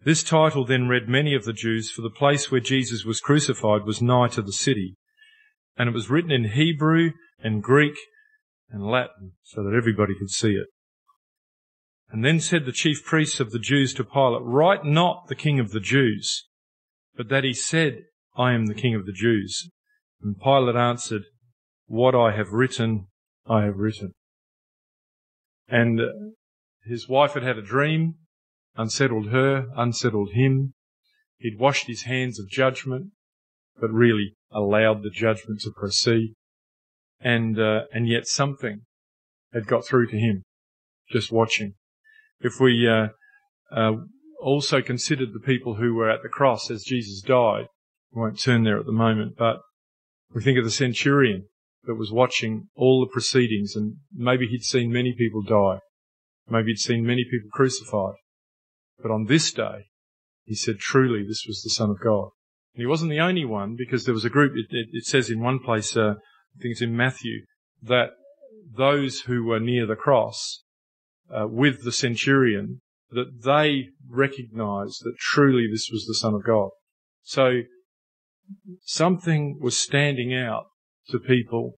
This 0.03 0.25
title 0.25 0.65
then 0.65 0.89
read 0.89 1.09
many 1.09 1.35
of 1.35 1.45
the 1.45 1.53
Jews, 1.53 1.91
for 1.91 2.03
the 2.03 2.11
place 2.11 2.51
where 2.51 2.61
Jesus 2.61 3.05
was 3.05 3.21
crucified 3.21 3.85
was 3.85 4.01
nigh 4.01 4.29
to 4.29 4.43
the 4.43 4.53
city. 4.53 4.97
And 5.77 5.89
it 5.89 5.95
was 5.95 6.09
written 6.09 6.33
in 6.33 6.51
Hebrew 6.51 7.11
and 7.43 7.63
Greek 7.63 7.97
and 8.71 8.87
Latin, 8.87 9.33
so 9.43 9.63
that 9.63 9.77
everybody 9.77 10.15
could 10.19 10.31
see 10.31 10.53
it. 10.53 10.69
And 12.11 12.25
then 12.25 12.41
said 12.41 12.65
the 12.65 12.73
chief 12.73 13.05
priests 13.05 13.39
of 13.39 13.51
the 13.51 13.59
Jews 13.59 13.93
to 13.95 14.05
Pilate, 14.05 14.43
Write 14.43 14.85
not 14.85 15.29
the 15.29 15.37
King 15.37 15.61
of 15.61 15.71
the 15.71 15.81
Jews, 15.81 16.47
but 17.17 17.29
that 17.29 17.45
he 17.45 17.53
said, 17.53 18.05
I 18.37 18.53
am 18.53 18.67
the 18.67 18.75
king 18.75 18.95
of 18.95 19.07
the 19.07 19.13
Jews. 19.13 19.71
And 20.23 20.41
Pilate 20.41 20.77
answered, 20.77 21.25
What 21.87 22.15
I 22.15 22.37
have 22.37 22.53
written, 22.53 23.09
I 23.47 23.65
have 23.65 23.77
written. 23.77 24.13
And 25.69 26.01
uh, 26.01 26.05
his 26.85 27.09
wife 27.09 27.35
had 27.35 27.43
had 27.43 27.59
a 27.59 27.63
dream, 27.63 28.15
unsettled 28.77 29.29
her, 29.29 29.69
unsettled 29.77 30.33
him. 30.33 30.75
He'd 31.39 31.59
washed 31.59 31.87
his 31.87 32.03
hands 32.03 32.39
of 32.39 32.49
judgment, 32.49 33.13
but 33.81 33.91
really 33.91 34.35
allowed 34.51 35.03
the 35.03 35.11
judgment 35.11 35.61
to 35.61 35.71
proceed. 35.71 36.35
And, 37.21 37.59
uh, 37.59 37.83
and 37.93 38.09
yet 38.09 38.27
something 38.27 38.83
had 39.53 39.67
got 39.67 39.87
through 39.87 40.09
to 40.09 40.19
him, 40.19 40.43
just 41.11 41.31
watching. 41.31 41.75
If 42.41 42.61
we, 42.61 42.89
uh, 42.89 43.09
uh, 43.71 43.93
also 44.41 44.83
considered 44.83 45.33
the 45.33 45.41
people 45.41 45.75
who 45.75 45.95
were 45.95 46.11
at 46.11 46.23
the 46.23 46.29
cross 46.29 46.71
as 46.71 46.83
Jesus 46.83 47.21
died. 47.21 47.67
We 48.13 48.21
won't 48.21 48.41
turn 48.41 48.65
there 48.65 48.79
at 48.79 48.87
the 48.87 48.93
moment, 48.93 49.37
but 49.37 49.61
we 50.33 50.43
think 50.43 50.59
of 50.59 50.65
the 50.65 50.71
centurion 50.71 51.47
that 51.85 51.95
was 51.95 52.13
watching 52.13 52.69
all 52.75 53.01
the 53.01 53.13
proceedings 53.13 53.75
and 53.75 53.97
maybe 54.13 54.47
he'd 54.47 54.65
seen 54.65 54.93
many 54.93 55.15
people 55.17 55.43
die. 55.43 55.81
Maybe 56.49 56.69
he'd 56.69 56.79
seen 56.79 57.07
many 57.07 57.25
people 57.25 57.49
crucified. 57.53 58.15
But 59.01 59.11
on 59.11 59.27
this 59.27 59.53
day, 59.53 59.87
he 60.45 60.55
said, 60.55 60.79
truly, 60.79 61.23
this 61.27 61.45
was 61.47 61.63
the 61.63 61.71
Son 61.71 61.91
of 61.91 62.01
God. 62.01 62.31
And 62.75 62.83
he 62.83 62.87
wasn't 62.87 63.11
the 63.11 63.21
only 63.21 63.45
one 63.45 63.77
because 63.77 64.05
there 64.05 64.15
was 64.15 64.25
a 64.25 64.31
group, 64.31 64.53
it, 64.57 64.67
it, 64.71 64.89
it 64.93 65.05
says 65.05 65.31
in 65.31 65.41
one 65.41 65.59
place, 65.59 65.97
uh, 65.97 66.15
I 66.57 66.59
think 66.61 66.73
it's 66.73 66.83
in 66.83 66.97
Matthew, 66.97 67.45
that 67.83 68.11
those 68.77 69.21
who 69.21 69.45
were 69.45 69.61
near 69.61 69.87
the 69.87 69.97
cross 69.97 70.63
uh, 71.33 71.47
with 71.49 71.85
the 71.85 71.93
centurion 71.93 72.83
that 73.13 73.43
they 73.45 73.89
recognized 74.09 75.03
that 75.05 75.17
truly 75.19 75.67
this 75.71 75.89
was 75.93 76.07
the 76.07 76.15
Son 76.15 76.35
of 76.35 76.45
God. 76.45 76.71
So 77.23 77.63
something 78.83 79.59
was 79.61 79.79
standing 79.79 80.35
out 80.35 80.67
to 81.09 81.19
people 81.19 81.75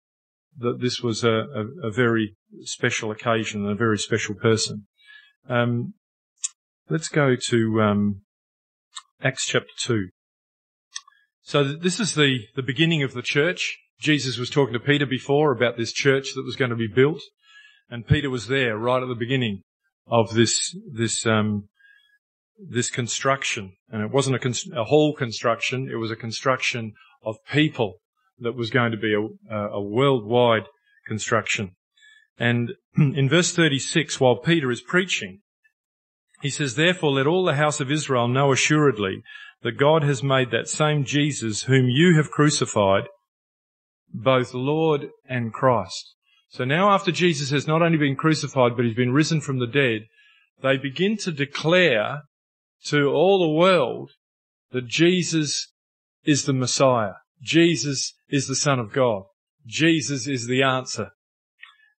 that 0.58 0.80
this 0.80 1.00
was 1.00 1.24
a, 1.24 1.30
a, 1.30 1.88
a 1.88 1.90
very 1.90 2.36
special 2.62 3.10
occasion 3.10 3.62
and 3.62 3.70
a 3.70 3.74
very 3.74 3.98
special 3.98 4.34
person. 4.34 4.86
Um, 5.48 5.94
let's 6.90 7.08
go 7.08 7.36
to 7.48 7.80
um, 7.80 8.22
Acts 9.22 9.46
chapter 9.46 9.72
2. 9.80 10.08
So 11.42 11.64
this 11.64 11.98
is 11.98 12.14
the, 12.14 12.40
the 12.54 12.62
beginning 12.62 13.02
of 13.02 13.14
the 13.14 13.22
church. 13.22 13.78
Jesus 13.98 14.38
was 14.38 14.50
talking 14.50 14.74
to 14.74 14.80
Peter 14.80 15.06
before 15.06 15.52
about 15.52 15.76
this 15.76 15.92
church 15.92 16.34
that 16.34 16.44
was 16.44 16.56
going 16.56 16.70
to 16.70 16.76
be 16.76 16.88
built. 16.88 17.20
And 17.88 18.06
Peter 18.06 18.30
was 18.30 18.48
there 18.48 18.76
right 18.76 19.02
at 19.02 19.08
the 19.08 19.14
beginning 19.14 19.62
of 20.12 20.34
this 20.34 20.76
this 20.92 21.26
um, 21.26 21.68
this 22.58 22.90
construction, 22.90 23.72
and 23.88 24.02
it 24.02 24.10
wasn't 24.10 24.36
a, 24.36 24.38
cons- 24.38 24.70
a 24.76 24.84
whole 24.84 25.14
construction; 25.14 25.88
it 25.90 25.96
was 25.96 26.10
a 26.10 26.16
construction 26.16 26.92
of 27.24 27.36
people 27.50 27.94
that 28.38 28.54
was 28.54 28.70
going 28.70 28.92
to 28.92 28.98
be 28.98 29.14
a, 29.14 29.56
a 29.56 29.80
worldwide 29.80 30.64
construction. 31.06 31.74
And 32.38 32.72
in 32.96 33.28
verse 33.28 33.54
36, 33.54 34.20
while 34.20 34.36
Peter 34.36 34.70
is 34.70 34.82
preaching, 34.82 35.40
he 36.42 36.50
says, 36.50 36.74
Therefore 36.74 37.12
let 37.12 37.26
all 37.26 37.44
the 37.44 37.54
house 37.54 37.80
of 37.80 37.90
Israel 37.90 38.28
know 38.28 38.52
assuredly 38.52 39.22
that 39.62 39.78
God 39.78 40.02
has 40.02 40.22
made 40.22 40.50
that 40.50 40.68
same 40.68 41.04
Jesus 41.04 41.62
whom 41.62 41.88
you 41.88 42.16
have 42.16 42.30
crucified 42.30 43.04
both 44.12 44.52
Lord 44.52 45.08
and 45.26 45.52
Christ. 45.52 46.14
So 46.52 46.66
now 46.66 46.90
after 46.90 47.10
Jesus 47.10 47.48
has 47.48 47.66
not 47.66 47.80
only 47.80 47.96
been 47.96 48.14
crucified, 48.14 48.76
but 48.76 48.84
he's 48.84 48.94
been 48.94 49.14
risen 49.14 49.40
from 49.40 49.58
the 49.58 49.66
dead, 49.66 50.02
they 50.62 50.76
begin 50.76 51.16
to 51.18 51.32
declare 51.32 52.24
to 52.84 53.06
all 53.06 53.38
the 53.38 53.58
world 53.58 54.10
that 54.70 54.86
Jesus 54.86 55.72
is 56.24 56.44
the 56.44 56.52
Messiah. 56.52 57.14
Jesus 57.40 58.12
is 58.28 58.48
the 58.48 58.54
Son 58.54 58.78
of 58.78 58.92
God. 58.92 59.22
Jesus 59.66 60.28
is 60.28 60.46
the 60.46 60.62
answer. 60.62 61.12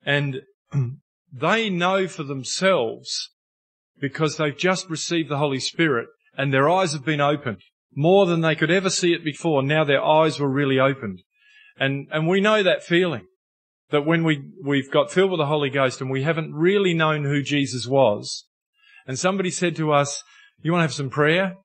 And 0.06 0.42
they 1.34 1.72
know 1.72 2.08
for 2.08 2.22
themselves 2.22 3.32
because 4.00 4.38
they've 4.38 4.58
just 4.58 4.88
received 4.88 5.30
the 5.30 5.40
Holy 5.40 5.60
Spirit 5.60 6.10
and 6.38 6.54
their 6.54 6.70
eyes 6.70 6.94
have 6.94 7.06
been 7.06 7.22
opened 7.22 7.62
more 7.96 8.28
than 8.28 8.42
they 8.42 8.56
could 8.56 8.72
ever 8.72 8.92
see 8.92 9.14
it 9.14 9.24
before. 9.24 9.64
Now 9.64 9.84
their 9.84 10.04
eyes 10.04 10.40
were 10.40 10.50
really 10.50 10.80
opened. 10.80 11.24
And, 11.80 12.08
and 12.12 12.28
we 12.28 12.40
know 12.40 12.62
that 12.62 12.84
feeling 12.84 13.26
that 13.94 14.08
when 14.08 14.24
we, 14.24 14.42
we've 14.66 14.90
got 14.90 15.12
filled 15.12 15.30
with 15.30 15.38
the 15.38 15.46
Holy 15.46 15.70
Ghost 15.70 16.02
and 16.02 16.10
we 16.10 16.24
haven't 16.24 16.52
really 16.52 16.96
known 16.96 17.26
who 17.26 17.44
Jesus 17.44 17.86
was, 17.86 18.48
and 19.06 19.20
somebody 19.20 19.52
said 19.52 19.76
to 19.76 19.94
us, 19.94 20.24
you 20.64 20.72
want 20.72 20.80
to 20.80 20.86
have 20.86 20.94
some 20.96 21.12
prayer? 21.12 21.58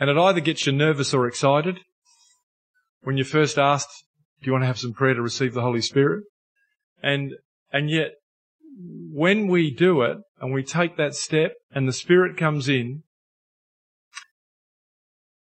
And 0.00 0.08
it 0.08 0.16
either 0.16 0.40
gets 0.40 0.64
you 0.64 0.72
nervous 0.72 1.12
or 1.12 1.26
excited. 1.26 1.80
When 3.02 3.18
you 3.18 3.24
first 3.24 3.58
asked, 3.58 3.90
do 4.40 4.46
you 4.46 4.52
want 4.52 4.62
to 4.62 4.68
have 4.68 4.78
some 4.78 4.94
prayer 4.94 5.12
to 5.12 5.20
receive 5.20 5.52
the 5.52 5.60
Holy 5.60 5.82
Spirit? 5.82 6.24
And, 7.02 7.32
and 7.70 7.90
yet 7.90 8.12
when 9.12 9.48
we 9.48 9.70
do 9.70 10.00
it 10.00 10.16
and 10.40 10.50
we 10.50 10.62
take 10.62 10.96
that 10.96 11.14
step 11.14 11.52
and 11.72 11.86
the 11.86 11.92
Spirit 11.92 12.38
comes 12.38 12.70
in, 12.70 13.02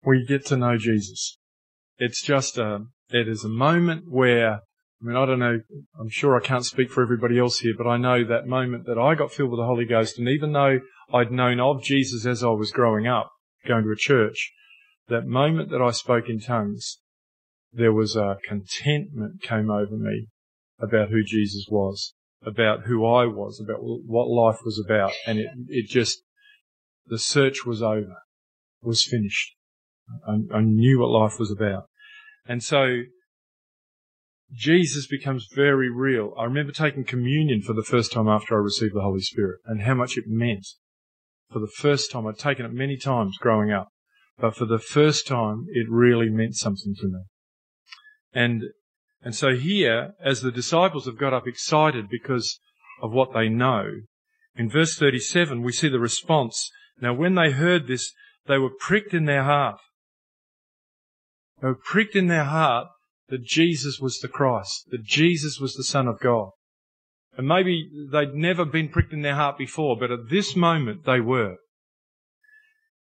we 0.05 0.25
get 0.25 0.45
to 0.45 0.55
know 0.55 0.77
Jesus. 0.77 1.37
It's 1.97 2.23
just 2.23 2.57
a, 2.57 2.85
it 3.09 3.27
is 3.27 3.43
a 3.43 3.49
moment 3.49 4.05
where, 4.07 4.61
I 5.01 5.05
mean, 5.05 5.15
I 5.15 5.25
don't 5.25 5.39
know, 5.39 5.59
I'm 5.97 6.09
sure 6.09 6.35
I 6.35 6.45
can't 6.45 6.65
speak 6.65 6.91
for 6.91 7.01
everybody 7.01 7.39
else 7.39 7.59
here, 7.59 7.73
but 7.77 7.87
I 7.87 7.97
know 7.97 8.25
that 8.25 8.47
moment 8.47 8.85
that 8.85 8.97
I 8.97 9.15
got 9.15 9.31
filled 9.31 9.51
with 9.51 9.59
the 9.59 9.65
Holy 9.65 9.85
Ghost, 9.85 10.19
and 10.19 10.27
even 10.27 10.51
though 10.51 10.79
I'd 11.13 11.31
known 11.31 11.59
of 11.61 11.81
Jesus 11.81 12.25
as 12.25 12.43
I 12.43 12.49
was 12.49 12.71
growing 12.71 13.07
up, 13.07 13.31
going 13.65 13.83
to 13.83 13.91
a 13.91 13.95
church, 13.95 14.51
that 15.07 15.25
moment 15.25 15.69
that 15.69 15.81
I 15.81 15.91
spoke 15.91 16.27
in 16.27 16.41
tongues, 16.41 16.99
there 17.71 17.93
was 17.93 18.15
a 18.15 18.37
contentment 18.45 19.41
came 19.41 19.69
over 19.69 19.95
me 19.95 20.27
about 20.79 21.09
who 21.09 21.23
Jesus 21.23 21.65
was, 21.69 22.13
about 22.43 22.83
who 22.83 23.05
I 23.05 23.25
was, 23.25 23.61
about 23.63 23.79
what 23.81 24.27
life 24.27 24.59
was 24.65 24.83
about, 24.83 25.13
and 25.25 25.39
it, 25.39 25.49
it 25.67 25.87
just, 25.87 26.23
the 27.05 27.19
search 27.19 27.65
was 27.65 27.81
over, 27.81 28.23
was 28.81 29.03
finished. 29.03 29.55
I, 30.27 30.57
I 30.57 30.61
knew 30.61 30.99
what 30.99 31.09
life 31.09 31.39
was 31.39 31.51
about. 31.51 31.85
And 32.45 32.63
so, 32.63 33.03
Jesus 34.53 35.05
becomes 35.07 35.47
very 35.53 35.89
real. 35.89 36.33
I 36.37 36.45
remember 36.45 36.71
taking 36.71 37.03
communion 37.03 37.61
for 37.61 37.73
the 37.73 37.83
first 37.83 38.11
time 38.11 38.27
after 38.27 38.55
I 38.55 38.63
received 38.63 38.95
the 38.95 39.01
Holy 39.01 39.21
Spirit 39.21 39.59
and 39.65 39.83
how 39.83 39.93
much 39.93 40.17
it 40.17 40.25
meant. 40.27 40.65
For 41.51 41.59
the 41.59 41.71
first 41.77 42.11
time, 42.11 42.25
I'd 42.27 42.37
taken 42.37 42.65
it 42.65 42.73
many 42.73 42.97
times 42.97 43.37
growing 43.37 43.71
up, 43.71 43.89
but 44.37 44.55
for 44.55 44.65
the 44.65 44.79
first 44.79 45.27
time, 45.27 45.65
it 45.69 45.87
really 45.89 46.29
meant 46.29 46.55
something 46.55 46.95
to 46.95 47.07
me. 47.07 47.19
And, 48.33 48.63
and 49.21 49.35
so 49.35 49.55
here, 49.55 50.13
as 50.23 50.41
the 50.41 50.51
disciples 50.51 51.05
have 51.05 51.17
got 51.17 51.33
up 51.33 51.47
excited 51.47 52.09
because 52.09 52.59
of 53.01 53.11
what 53.11 53.33
they 53.33 53.49
know, 53.49 53.91
in 54.55 54.69
verse 54.69 54.97
37, 54.97 55.61
we 55.61 55.71
see 55.71 55.89
the 55.89 55.99
response. 55.99 56.71
Now, 56.99 57.13
when 57.13 57.35
they 57.35 57.51
heard 57.51 57.87
this, 57.87 58.13
they 58.47 58.57
were 58.57 58.71
pricked 58.79 59.13
in 59.13 59.25
their 59.25 59.43
heart. 59.43 59.79
They 61.61 61.67
were 61.67 61.75
pricked 61.75 62.15
in 62.15 62.27
their 62.27 62.45
heart 62.45 62.87
that 63.29 63.43
Jesus 63.43 63.99
was 63.99 64.19
the 64.19 64.27
Christ, 64.27 64.87
that 64.91 65.03
Jesus 65.03 65.59
was 65.59 65.75
the 65.75 65.83
Son 65.83 66.07
of 66.07 66.19
God. 66.19 66.51
And 67.37 67.47
maybe 67.47 67.89
they'd 68.11 68.33
never 68.33 68.65
been 68.65 68.89
pricked 68.89 69.13
in 69.13 69.21
their 69.21 69.35
heart 69.35 69.57
before, 69.57 69.97
but 69.97 70.11
at 70.11 70.29
this 70.29 70.55
moment 70.55 71.05
they 71.05 71.19
were. 71.19 71.57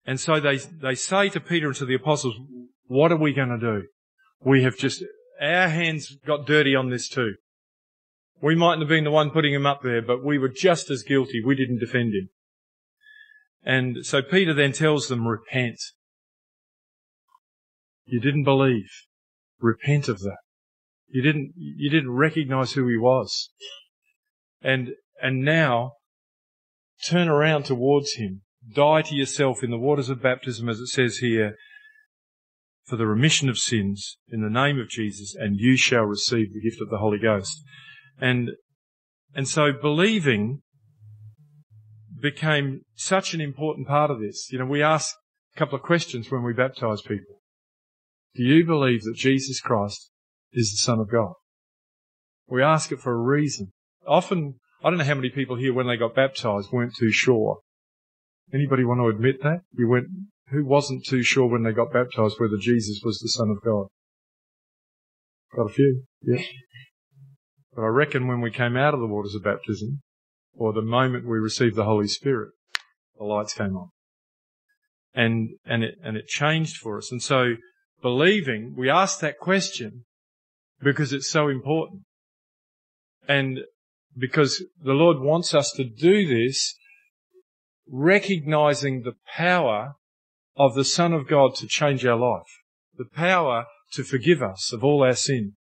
And 0.05 0.19
so 0.19 0.39
they, 0.39 0.57
they 0.57 0.95
say 0.95 1.29
to 1.29 1.39
Peter 1.39 1.67
and 1.67 1.75
to 1.75 1.85
the 1.85 1.95
apostles, 1.95 2.35
what 2.87 3.11
are 3.11 3.17
we 3.17 3.33
going 3.33 3.49
to 3.49 3.57
do? 3.57 3.87
We 4.43 4.63
have 4.63 4.77
just, 4.77 5.03
our 5.39 5.67
hands 5.67 6.15
got 6.25 6.45
dirty 6.45 6.75
on 6.75 6.89
this 6.89 7.07
too. 7.07 7.35
We 8.41 8.55
mightn't 8.55 8.81
have 8.81 8.89
been 8.89 9.03
the 9.03 9.11
one 9.11 9.29
putting 9.29 9.53
him 9.53 9.67
up 9.67 9.83
there, 9.83 10.01
but 10.01 10.23
we 10.23 10.39
were 10.39 10.49
just 10.49 10.89
as 10.89 11.03
guilty. 11.03 11.43
We 11.45 11.55
didn't 11.55 11.79
defend 11.79 12.13
him. 12.13 12.29
And 13.63 13.97
so 14.03 14.21
Peter 14.23 14.53
then 14.53 14.71
tells 14.71 15.07
them, 15.07 15.27
repent. 15.27 15.79
You 18.05 18.19
didn't 18.19 18.43
believe. 18.43 18.89
Repent 19.61 20.07
of 20.07 20.19
that. 20.19 20.37
You 21.07 21.21
didn't, 21.21 21.53
you 21.55 21.89
didn't 21.89 22.11
recognize 22.11 22.73
who 22.73 22.87
he 22.87 22.97
was. 22.97 23.49
And, 24.61 24.91
and 25.21 25.43
now 25.43 25.93
turn 27.05 27.27
around 27.27 27.65
towards 27.65 28.13
him. 28.13 28.41
Die 28.73 29.01
to 29.01 29.15
yourself 29.15 29.63
in 29.63 29.71
the 29.71 29.77
waters 29.77 30.09
of 30.09 30.21
baptism, 30.21 30.69
as 30.69 30.79
it 30.79 30.87
says 30.87 31.17
here, 31.17 31.55
for 32.85 32.95
the 32.95 33.07
remission 33.07 33.49
of 33.49 33.57
sins 33.57 34.17
in 34.29 34.41
the 34.41 34.49
name 34.49 34.79
of 34.79 34.89
Jesus, 34.89 35.35
and 35.35 35.57
you 35.59 35.77
shall 35.77 36.03
receive 36.03 36.53
the 36.53 36.61
gift 36.61 36.81
of 36.81 36.89
the 36.89 36.97
Holy 36.97 37.17
Ghost. 37.17 37.63
And, 38.19 38.51
and 39.33 39.47
so 39.47 39.71
believing 39.71 40.61
became 42.21 42.81
such 42.95 43.33
an 43.33 43.41
important 43.41 43.87
part 43.87 44.11
of 44.11 44.19
this. 44.19 44.49
You 44.51 44.59
know, 44.59 44.65
we 44.65 44.83
ask 44.83 45.15
a 45.55 45.59
couple 45.59 45.75
of 45.75 45.81
questions 45.81 46.29
when 46.29 46.43
we 46.43 46.53
baptize 46.53 47.01
people. 47.01 47.40
Do 48.35 48.43
you 48.43 48.65
believe 48.65 49.01
that 49.03 49.15
Jesus 49.15 49.59
Christ 49.59 50.09
is 50.53 50.71
the 50.71 50.83
Son 50.83 50.99
of 50.99 51.11
God? 51.11 51.33
We 52.47 52.63
ask 52.63 52.91
it 52.91 52.99
for 52.99 53.13
a 53.13 53.17
reason. 53.17 53.71
Often, 54.07 54.55
I 54.83 54.89
don't 54.89 54.97
know 54.97 55.05
how 55.05 55.15
many 55.15 55.29
people 55.29 55.57
here 55.57 55.73
when 55.73 55.87
they 55.87 55.97
got 55.97 56.15
baptized 56.15 56.71
weren't 56.71 56.95
too 56.97 57.11
sure. 57.11 57.59
Anybody 58.53 58.83
want 58.83 58.99
to 58.99 59.07
admit 59.07 59.41
that? 59.43 59.61
You 59.73 59.87
went, 59.87 60.07
who 60.49 60.65
wasn't 60.65 61.05
too 61.05 61.23
sure 61.23 61.47
when 61.47 61.63
they 61.63 61.71
got 61.71 61.93
baptized 61.93 62.35
whether 62.39 62.57
Jesus 62.59 63.01
was 63.03 63.19
the 63.19 63.29
Son 63.29 63.49
of 63.49 63.61
God? 63.63 63.87
Got 65.55 65.69
a 65.69 65.73
few, 65.73 66.03
yeah. 66.21 66.43
But 67.73 67.83
I 67.83 67.87
reckon 67.87 68.27
when 68.27 68.41
we 68.41 68.51
came 68.51 68.75
out 68.75 68.93
of 68.93 68.99
the 68.99 69.07
waters 69.07 69.35
of 69.35 69.43
baptism, 69.43 70.01
or 70.53 70.73
the 70.73 70.81
moment 70.81 71.25
we 71.25 71.37
received 71.37 71.75
the 71.75 71.85
Holy 71.85 72.07
Spirit, 72.07 72.51
the 73.17 73.23
lights 73.23 73.53
came 73.53 73.75
on. 73.77 73.89
And, 75.13 75.51
and 75.65 75.83
it, 75.83 75.95
and 76.03 76.17
it 76.17 76.27
changed 76.27 76.77
for 76.77 76.97
us. 76.97 77.11
And 77.11 77.21
so 77.21 77.55
believing, 78.01 78.75
we 78.75 78.89
ask 78.89 79.19
that 79.19 79.39
question 79.39 80.05
because 80.81 81.13
it's 81.13 81.29
so 81.29 81.47
important. 81.47 82.01
And 83.27 83.59
because 84.17 84.63
the 84.83 84.93
Lord 84.93 85.19
wants 85.19 85.53
us 85.53 85.71
to 85.77 85.83
do 85.83 86.27
this, 86.27 86.75
recognizing 87.87 89.01
the 89.01 89.15
power 89.35 89.95
of 90.55 90.75
the 90.75 90.85
Son 90.85 91.13
of 91.13 91.27
God 91.27 91.55
to 91.55 91.67
change 91.67 92.05
our 92.05 92.17
life, 92.17 92.59
the 92.97 93.05
power 93.05 93.65
to 93.93 94.03
forgive 94.03 94.41
us 94.41 94.71
of 94.73 94.83
all 94.83 95.03
our 95.03 95.15
sin. 95.15 95.53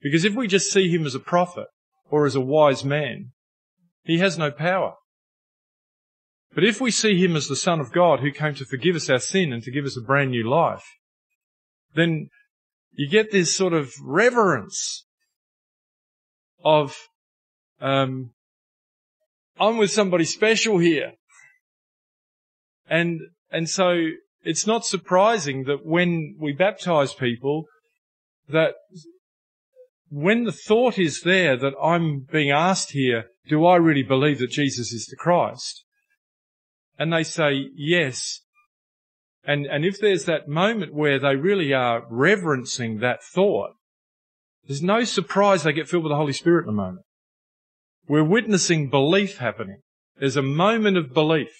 Because 0.00 0.24
if 0.24 0.34
we 0.34 0.46
just 0.46 0.70
see 0.70 0.88
him 0.88 1.06
as 1.06 1.14
a 1.14 1.20
prophet 1.20 1.66
or 2.10 2.26
as 2.26 2.34
a 2.34 2.40
wise 2.40 2.84
man, 2.84 3.32
he 4.04 4.18
has 4.18 4.38
no 4.38 4.50
power. 4.50 4.94
But 6.54 6.64
if 6.64 6.80
we 6.80 6.90
see 6.90 7.22
him 7.22 7.36
as 7.36 7.46
the 7.46 7.56
Son 7.56 7.78
of 7.78 7.92
God 7.92 8.20
who 8.20 8.32
came 8.32 8.54
to 8.54 8.64
forgive 8.64 8.96
us 8.96 9.10
our 9.10 9.18
sin 9.18 9.52
and 9.52 9.62
to 9.64 9.70
give 9.70 9.84
us 9.84 9.96
a 9.96 10.04
brand 10.04 10.30
new 10.30 10.48
life, 10.48 10.84
then 11.98 12.28
you 12.92 13.08
get 13.08 13.30
this 13.30 13.56
sort 13.56 13.72
of 13.72 13.92
reverence 14.02 15.06
of, 16.64 16.96
um, 17.80 18.30
I'm 19.58 19.76
with 19.76 19.90
somebody 19.90 20.24
special 20.24 20.78
here. 20.78 21.12
And, 22.88 23.20
and 23.50 23.68
so 23.68 24.08
it's 24.42 24.66
not 24.66 24.86
surprising 24.86 25.64
that 25.64 25.84
when 25.84 26.36
we 26.38 26.52
baptize 26.52 27.14
people, 27.14 27.66
that 28.48 28.74
when 30.10 30.44
the 30.44 30.52
thought 30.52 30.98
is 30.98 31.20
there 31.22 31.56
that 31.56 31.74
I'm 31.82 32.26
being 32.30 32.50
asked 32.50 32.92
here, 32.92 33.26
do 33.48 33.66
I 33.66 33.76
really 33.76 34.02
believe 34.02 34.38
that 34.38 34.50
Jesus 34.50 34.92
is 34.92 35.06
the 35.06 35.16
Christ? 35.16 35.84
And 36.98 37.12
they 37.12 37.22
say 37.22 37.68
yes, 37.74 38.40
and, 39.44 39.66
and 39.66 39.84
if 39.84 39.98
there's 40.00 40.24
that 40.24 40.48
moment 40.48 40.94
where 40.94 41.18
they 41.18 41.36
really 41.36 41.72
are 41.72 42.04
reverencing 42.10 42.98
that 42.98 43.22
thought, 43.22 43.70
there's 44.66 44.82
no 44.82 45.04
surprise 45.04 45.62
they 45.62 45.72
get 45.72 45.88
filled 45.88 46.04
with 46.04 46.10
the 46.10 46.16
Holy 46.16 46.32
Spirit 46.32 46.62
in 46.62 46.66
the 46.66 46.82
moment. 46.82 47.04
We're 48.06 48.24
witnessing 48.24 48.90
belief 48.90 49.38
happening. 49.38 49.80
There's 50.18 50.36
a 50.36 50.42
moment 50.42 50.96
of 50.96 51.14
belief 51.14 51.52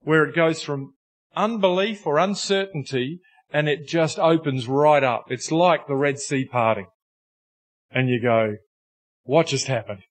where 0.00 0.24
it 0.24 0.34
goes 0.34 0.62
from 0.62 0.94
unbelief 1.34 2.06
or 2.06 2.18
uncertainty 2.18 3.20
and 3.52 3.68
it 3.68 3.86
just 3.86 4.18
opens 4.18 4.66
right 4.66 5.02
up. 5.02 5.26
It's 5.28 5.52
like 5.52 5.86
the 5.86 5.96
Red 5.96 6.18
Sea 6.18 6.44
parting. 6.44 6.86
And 7.90 8.08
you 8.08 8.20
go, 8.20 8.56
what 9.22 9.46
just 9.46 9.66
happened? 9.66 10.02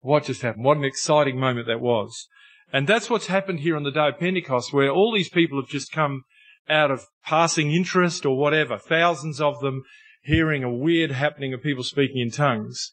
What 0.00 0.24
just 0.24 0.42
happened? 0.42 0.64
What 0.64 0.76
an 0.76 0.84
exciting 0.84 1.38
moment 1.38 1.66
that 1.66 1.80
was. 1.80 2.28
And 2.74 2.88
that's 2.88 3.08
what's 3.08 3.28
happened 3.28 3.60
here 3.60 3.76
on 3.76 3.84
the 3.84 3.92
day 3.92 4.08
of 4.08 4.18
Pentecost, 4.18 4.72
where 4.72 4.90
all 4.90 5.14
these 5.14 5.28
people 5.28 5.60
have 5.60 5.70
just 5.70 5.92
come 5.92 6.24
out 6.68 6.90
of 6.90 7.06
passing 7.24 7.70
interest 7.70 8.26
or 8.26 8.36
whatever, 8.36 8.78
thousands 8.78 9.40
of 9.40 9.60
them 9.60 9.84
hearing 10.24 10.64
a 10.64 10.74
weird 10.74 11.12
happening 11.12 11.54
of 11.54 11.62
people 11.62 11.84
speaking 11.84 12.20
in 12.20 12.32
tongues. 12.32 12.90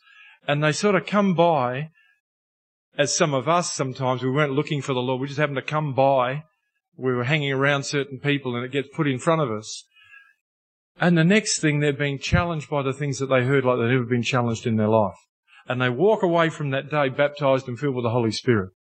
And 0.48 0.64
they 0.64 0.72
sort 0.72 0.94
of 0.94 1.08
come 1.08 1.34
by, 1.34 1.90
as 2.96 3.16
some 3.16 3.34
of 3.34 3.50
us 3.50 3.74
sometimes, 3.74 4.22
we 4.22 4.30
weren't 4.30 4.54
looking 4.54 4.84
for 4.84 4.94
the 4.94 5.00
Lord, 5.00 5.20
we 5.20 5.26
just 5.26 5.40
happened 5.40 5.56
to 5.56 5.64
come 5.64 5.96
by. 5.96 6.44
We 6.96 7.14
were 7.16 7.24
hanging 7.24 7.52
around 7.52 7.82
certain 7.82 8.20
people 8.20 8.56
and 8.56 8.64
it 8.64 8.72
gets 8.72 8.90
put 8.96 9.08
in 9.08 9.18
front 9.18 9.42
of 9.42 9.50
us. 9.50 9.88
And 11.00 11.18
the 11.18 11.24
next 11.24 11.58
thing, 11.58 11.80
they're 11.80 11.92
being 11.92 12.20
challenged 12.20 12.70
by 12.70 12.84
the 12.84 12.94
things 12.94 13.18
that 13.18 13.28
they 13.28 13.46
heard 13.46 13.66
like 13.66 13.80
they've 13.80 13.90
never 13.90 14.04
been 14.04 14.22
challenged 14.22 14.68
in 14.68 14.76
their 14.76 14.90
life. 14.90 15.18
And 15.68 15.82
they 15.82 15.90
walk 15.90 16.22
away 16.22 16.50
from 16.50 16.70
that 16.70 16.92
day 16.92 17.10
baptized 17.10 17.68
and 17.68 17.80
filled 17.80 17.96
with 17.96 18.04
the 18.04 18.12
Holy 18.12 18.32
Spirit 18.32 18.74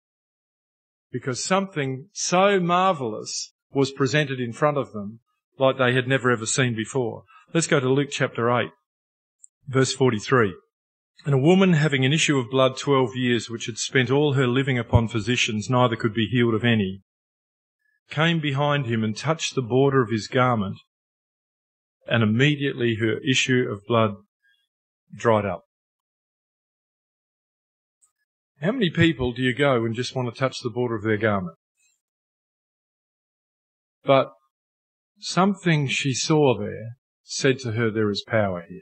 because 1.12 1.42
something 1.42 2.08
so 2.12 2.60
marvelous 2.60 3.52
was 3.72 3.90
presented 3.90 4.40
in 4.40 4.52
front 4.52 4.76
of 4.76 4.92
them 4.92 5.20
like 5.58 5.78
they 5.78 5.94
had 5.94 6.08
never 6.08 6.30
ever 6.30 6.46
seen 6.46 6.74
before. 6.74 7.24
Let's 7.52 7.66
go 7.66 7.80
to 7.80 7.88
Luke 7.88 8.10
chapter 8.10 8.50
8, 8.50 8.70
verse 9.66 9.92
43. 9.92 10.54
And 11.26 11.34
a 11.34 11.38
woman 11.38 11.74
having 11.74 12.04
an 12.04 12.12
issue 12.12 12.38
of 12.38 12.50
blood 12.50 12.78
12 12.78 13.14
years, 13.14 13.50
which 13.50 13.66
had 13.66 13.76
spent 13.76 14.10
all 14.10 14.34
her 14.34 14.46
living 14.46 14.78
upon 14.78 15.08
physicians, 15.08 15.68
neither 15.68 15.96
could 15.96 16.14
be 16.14 16.26
healed 16.26 16.54
of 16.54 16.64
any, 16.64 17.02
came 18.08 18.40
behind 18.40 18.86
him 18.86 19.04
and 19.04 19.16
touched 19.16 19.54
the 19.54 19.62
border 19.62 20.02
of 20.02 20.10
his 20.10 20.28
garment, 20.28 20.78
and 22.06 22.22
immediately 22.22 22.96
her 22.96 23.18
issue 23.18 23.68
of 23.70 23.86
blood 23.86 24.14
dried 25.14 25.44
up. 25.44 25.64
How 28.60 28.72
many 28.72 28.90
people 28.90 29.32
do 29.32 29.42
you 29.42 29.54
go 29.54 29.84
and 29.84 29.94
just 29.94 30.14
want 30.14 30.32
to 30.32 30.38
touch 30.38 30.60
the 30.62 30.70
border 30.70 30.94
of 30.94 31.02
their 31.02 31.16
garment? 31.16 31.56
But 34.04 34.32
something 35.18 35.86
she 35.88 36.12
saw 36.12 36.58
there 36.58 36.96
said 37.22 37.58
to 37.60 37.72
her, 37.72 37.90
there 37.90 38.10
is 38.10 38.22
power 38.26 38.64
here. 38.68 38.80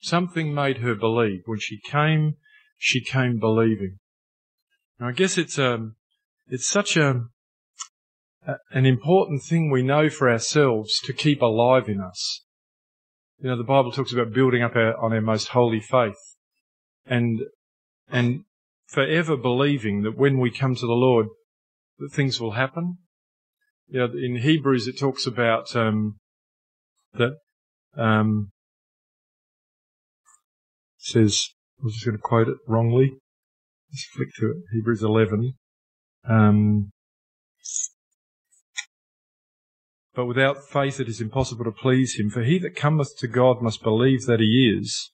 Something 0.00 0.54
made 0.54 0.78
her 0.78 0.94
believe. 0.94 1.42
When 1.46 1.58
she 1.58 1.80
came, 1.80 2.34
she 2.76 3.02
came 3.02 3.38
believing. 3.38 3.98
Now 5.00 5.08
I 5.08 5.12
guess 5.12 5.36
it's 5.36 5.58
um, 5.58 5.96
it's 6.46 6.68
such 6.68 6.96
a, 6.96 7.24
an 8.70 8.86
important 8.86 9.42
thing 9.42 9.70
we 9.70 9.82
know 9.82 10.08
for 10.08 10.30
ourselves 10.30 11.00
to 11.04 11.12
keep 11.12 11.42
alive 11.42 11.88
in 11.88 12.00
us. 12.00 12.44
You 13.38 13.50
know, 13.50 13.56
the 13.56 13.64
Bible 13.64 13.90
talks 13.90 14.12
about 14.12 14.32
building 14.32 14.62
up 14.62 14.76
our, 14.76 14.96
on 14.96 15.12
our 15.12 15.20
most 15.20 15.48
holy 15.48 15.80
faith, 15.80 16.36
and 17.04 17.40
and 18.08 18.44
forever 18.86 19.36
believing 19.36 20.02
that 20.02 20.16
when 20.16 20.38
we 20.38 20.50
come 20.50 20.74
to 20.74 20.86
the 20.86 20.92
Lord, 20.92 21.26
that 21.98 22.12
things 22.12 22.40
will 22.40 22.52
happen. 22.52 22.98
You 23.88 24.00
know, 24.00 24.06
in 24.06 24.36
Hebrews 24.42 24.88
it 24.88 24.98
talks 24.98 25.26
about 25.26 25.74
um, 25.76 26.18
that 27.14 27.36
um, 27.96 28.50
says 30.98 31.50
I 31.80 31.84
was 31.84 31.94
just 31.94 32.06
going 32.06 32.16
to 32.16 32.22
quote 32.22 32.48
it 32.48 32.58
wrongly. 32.66 33.12
Let's 33.90 34.06
flick 34.14 34.28
to 34.40 34.50
it. 34.50 34.56
Hebrews 34.72 35.02
11. 35.02 35.54
Um, 36.28 36.90
but 40.14 40.26
without 40.26 40.66
faith 40.68 40.98
it 40.98 41.08
is 41.08 41.20
impossible 41.20 41.64
to 41.64 41.70
please 41.70 42.18
him. 42.18 42.30
For 42.30 42.42
he 42.42 42.58
that 42.60 42.74
cometh 42.74 43.16
to 43.18 43.28
God 43.28 43.62
must 43.62 43.82
believe 43.82 44.26
that 44.26 44.40
he 44.40 44.74
is, 44.76 45.12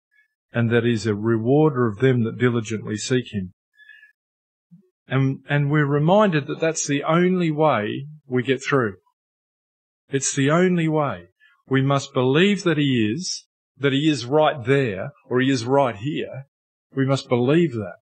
and 0.52 0.70
that 0.70 0.85
he 0.85 0.92
is 0.92 1.06
a 1.06 1.14
rewarder 1.14 1.87
of 1.87 1.98
them 1.98 2.24
that 2.24 2.38
diligently 2.38 2.96
seek 2.96 3.32
him. 3.32 3.52
And, 5.12 5.40
and 5.46 5.70
we're 5.70 5.85
reminded 5.85 6.46
that 6.46 6.59
that's 6.59 6.87
the 6.87 7.03
only 7.03 7.51
way 7.51 8.07
we 8.27 8.42
get 8.42 8.64
through. 8.64 8.94
It's 10.09 10.35
the 10.35 10.51
only 10.51 10.88
way. 10.88 11.27
We 11.68 11.83
must 11.83 12.14
believe 12.14 12.62
that 12.62 12.79
he 12.79 13.12
is, 13.14 13.44
that 13.77 13.92
he 13.92 14.09
is 14.09 14.25
right 14.25 14.64
there, 14.64 15.12
or 15.29 15.40
he 15.40 15.51
is 15.51 15.66
right 15.66 15.96
here. 15.96 16.46
We 16.96 17.05
must 17.05 17.29
believe 17.29 17.72
that. 17.75 17.96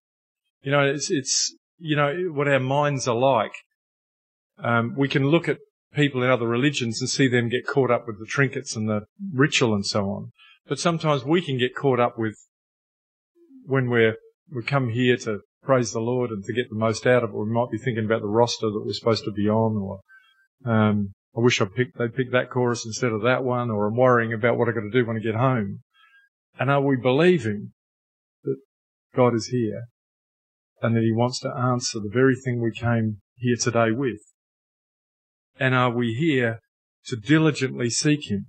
You 0.61 0.71
know, 0.71 0.87
it's, 0.87 1.11
it's, 1.11 1.53
you 1.77 1.97
know, 1.97 2.29
what 2.31 2.47
our 2.47 2.61
minds 2.61 3.09
are 3.09 3.15
like. 3.15 3.55
Um, 4.63 4.95
we 4.95 5.09
can 5.09 5.27
look 5.27 5.49
at 5.49 5.57
people 5.93 6.23
in 6.23 6.29
other 6.29 6.47
religions 6.47 7.01
and 7.01 7.09
see 7.09 7.27
them 7.27 7.49
get 7.49 7.67
caught 7.67 7.91
up 7.91 8.07
with 8.07 8.19
the 8.19 8.25
trinkets 8.25 8.73
and 8.73 8.87
the 8.87 9.01
ritual 9.33 9.73
and 9.73 9.85
so 9.85 10.05
on. 10.05 10.31
But 10.65 10.79
sometimes 10.79 11.25
we 11.25 11.41
can 11.41 11.57
get 11.57 11.75
caught 11.75 11.99
up 11.99 12.17
with 12.17 12.37
when 13.65 13.89
we're, 13.89 14.15
we 14.49 14.63
come 14.63 14.91
here 14.91 15.17
to 15.17 15.41
praise 15.63 15.91
the 15.91 15.99
Lord 15.99 16.31
and 16.31 16.43
to 16.43 16.53
get 16.53 16.69
the 16.69 16.75
most 16.75 17.05
out 17.05 17.23
of 17.23 17.29
it. 17.29 17.35
We 17.35 17.45
might 17.45 17.71
be 17.71 17.77
thinking 17.77 18.05
about 18.05 18.21
the 18.21 18.27
roster 18.27 18.69
that 18.69 18.83
we're 18.85 18.93
supposed 18.93 19.25
to 19.25 19.31
be 19.31 19.47
on 19.47 19.77
or, 19.77 20.01
um, 20.65 21.13
I 21.35 21.39
wish 21.39 21.61
I 21.61 21.65
picked, 21.65 21.97
they'd 21.97 22.15
pick 22.15 22.31
that 22.31 22.49
chorus 22.49 22.85
instead 22.85 23.11
of 23.11 23.21
that 23.21 23.43
one, 23.43 23.69
or 23.69 23.87
I'm 23.87 23.95
worrying 23.95 24.33
about 24.33 24.57
what 24.57 24.67
I've 24.67 24.75
got 24.75 24.81
to 24.81 24.91
do 24.91 25.05
when 25.05 25.17
I 25.17 25.19
get 25.19 25.35
home. 25.35 25.79
And 26.59 26.69
are 26.69 26.81
we 26.81 26.97
believing 26.97 27.71
that 28.43 28.57
God 29.15 29.33
is 29.33 29.47
here 29.47 29.83
and 30.81 30.95
that 30.95 31.03
he 31.03 31.13
wants 31.13 31.39
to 31.41 31.49
answer 31.49 31.99
the 31.99 32.11
very 32.11 32.35
thing 32.35 32.61
we 32.61 32.71
came 32.71 33.21
here 33.35 33.55
today 33.55 33.91
with? 33.91 34.19
And 35.59 35.73
are 35.73 35.91
we 35.91 36.13
here 36.13 36.59
to 37.05 37.15
diligently 37.15 37.89
seek 37.89 38.29
him? 38.29 38.47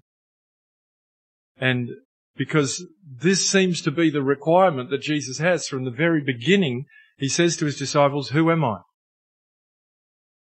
And 1.57 1.91
because 2.37 2.85
this 3.07 3.49
seems 3.49 3.81
to 3.83 3.91
be 3.91 4.11
the 4.11 4.23
requirement 4.23 4.91
that 4.91 5.03
Jesus 5.03 5.39
has 5.39 5.69
from 5.69 5.85
the 5.85 5.91
very 5.91 6.23
beginning, 6.23 6.87
he 7.23 7.29
says 7.29 7.57
to 7.57 7.67
his 7.67 7.79
disciples, 7.79 8.31
who 8.31 8.51
am 8.51 8.65
I? 8.65 8.79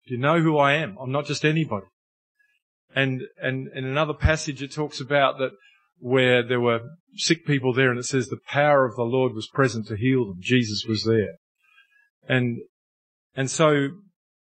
Do 0.06 0.14
you 0.14 0.18
know 0.18 0.40
who 0.40 0.56
I 0.56 0.76
am? 0.76 0.96
I'm 0.98 1.12
not 1.12 1.26
just 1.26 1.44
anybody. 1.44 1.84
And, 2.94 3.20
and 3.36 3.68
in 3.74 3.84
another 3.84 4.14
passage 4.14 4.62
it 4.62 4.72
talks 4.72 4.98
about 4.98 5.36
that 5.40 5.50
where 5.98 6.42
there 6.42 6.58
were 6.58 6.80
sick 7.16 7.44
people 7.44 7.74
there 7.74 7.90
and 7.90 7.98
it 7.98 8.06
says 8.06 8.28
the 8.28 8.38
power 8.48 8.86
of 8.86 8.96
the 8.96 9.02
Lord 9.02 9.34
was 9.34 9.46
present 9.52 9.88
to 9.88 9.96
heal 9.98 10.24
them. 10.24 10.38
Jesus 10.40 10.86
was 10.88 11.04
there. 11.04 11.34
And, 12.26 12.60
and 13.34 13.50
so 13.50 13.88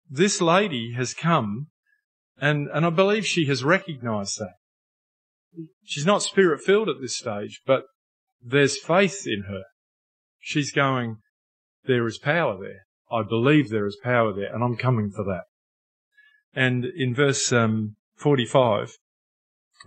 this 0.10 0.39
lady 0.39 0.93
has 0.95 1.13
come 1.13 1.67
and, 2.39 2.69
and 2.73 2.86
I 2.86 2.89
believe 2.89 3.25
she 3.25 3.47
has 3.47 3.65
recognized 3.65 4.39
that. 4.39 5.65
She's 5.84 6.06
not 6.06 6.23
spirit 6.23 6.62
filled 6.62 6.88
at 6.88 7.02
this 7.02 7.17
stage, 7.17 7.63
but 7.65 7.84
there's 8.41 8.78
faith 8.78 9.23
in 9.25 9.43
her. 9.49 9.63
She's 10.39 10.71
going, 10.71 11.17
there 11.89 12.08
is 12.08 12.17
power 12.17 12.58
there. 12.58 12.86
I 13.12 13.23
believe 13.28 13.69
there 13.69 13.88
is 13.88 13.97
power 14.02 14.32
there 14.32 14.54
and 14.54 14.63
I'm 14.63 14.78
coming 14.78 15.10
for 15.10 15.23
that. 15.25 15.43
And 16.54 16.86
in 16.86 17.13
verse 17.13 17.52
um, 17.52 17.95
45, 18.15 18.93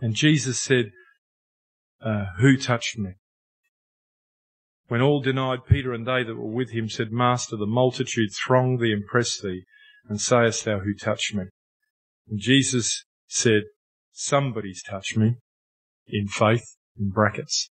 and 0.00 0.14
Jesus 0.14 0.60
said, 0.60 0.90
uh, 2.04 2.24
who 2.38 2.56
touched 2.56 2.98
me? 2.98 3.12
When 4.88 5.00
all 5.00 5.22
denied, 5.22 5.60
Peter 5.68 5.92
and 5.92 6.06
they 6.06 6.24
that 6.24 6.36
were 6.36 6.50
with 6.50 6.70
him 6.70 6.88
said, 6.88 7.12
Master, 7.12 7.56
the 7.56 7.66
multitude 7.66 8.30
throng 8.34 8.78
thee 8.78 8.92
and 8.92 9.06
press 9.06 9.40
thee, 9.40 9.62
and 10.08 10.20
sayest 10.20 10.64
thou, 10.64 10.80
Who 10.80 10.94
touched 10.94 11.34
me? 11.34 11.44
And 12.28 12.40
Jesus 12.40 13.04
said, 13.28 13.62
Somebody's 14.10 14.82
touched 14.82 15.16
me, 15.16 15.36
in 16.08 16.26
faith, 16.26 16.76
in 16.98 17.10
brackets. 17.10 17.70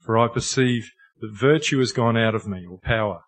For 0.00 0.16
I 0.16 0.28
perceive 0.28 0.90
that 1.24 1.38
virtue 1.38 1.78
has 1.78 1.92
gone 1.92 2.16
out 2.16 2.34
of 2.34 2.46
me, 2.46 2.66
or 2.66 2.78
power. 2.78 3.20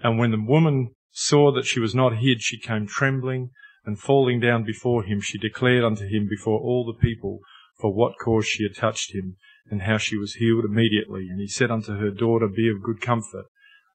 And 0.00 0.18
when 0.18 0.30
the 0.30 0.40
woman 0.44 0.94
saw 1.10 1.52
that 1.52 1.66
she 1.66 1.80
was 1.80 1.94
not 1.94 2.18
hid, 2.18 2.42
she 2.42 2.58
came 2.58 2.86
trembling, 2.86 3.50
and 3.84 3.98
falling 3.98 4.40
down 4.40 4.64
before 4.64 5.04
him, 5.04 5.20
she 5.20 5.38
declared 5.38 5.84
unto 5.84 6.04
him 6.04 6.28
before 6.28 6.60
all 6.60 6.84
the 6.84 7.00
people 7.00 7.40
for 7.78 7.92
what 7.92 8.18
cause 8.22 8.46
she 8.46 8.64
had 8.64 8.74
touched 8.74 9.14
him, 9.14 9.36
and 9.70 9.82
how 9.82 9.98
she 9.98 10.16
was 10.16 10.34
healed 10.34 10.64
immediately. 10.64 11.28
And 11.30 11.40
he 11.40 11.46
said 11.46 11.70
unto 11.70 11.96
her, 11.96 12.10
Daughter, 12.10 12.48
be 12.48 12.68
of 12.68 12.82
good 12.82 13.00
comfort. 13.00 13.46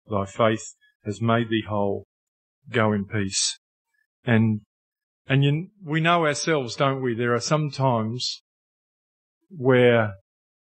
Thy 0.09 0.25
faith 0.25 0.75
has 1.05 1.21
made 1.21 1.49
thee 1.49 1.63
whole. 1.67 2.05
Go 2.69 2.93
in 2.93 3.05
peace. 3.05 3.59
And, 4.23 4.61
and 5.27 5.43
you, 5.43 5.67
we 5.83 5.99
know 5.99 6.25
ourselves, 6.25 6.75
don't 6.75 7.01
we? 7.01 7.13
There 7.13 7.33
are 7.33 7.41
some 7.41 7.71
times 7.71 8.41
where 9.49 10.13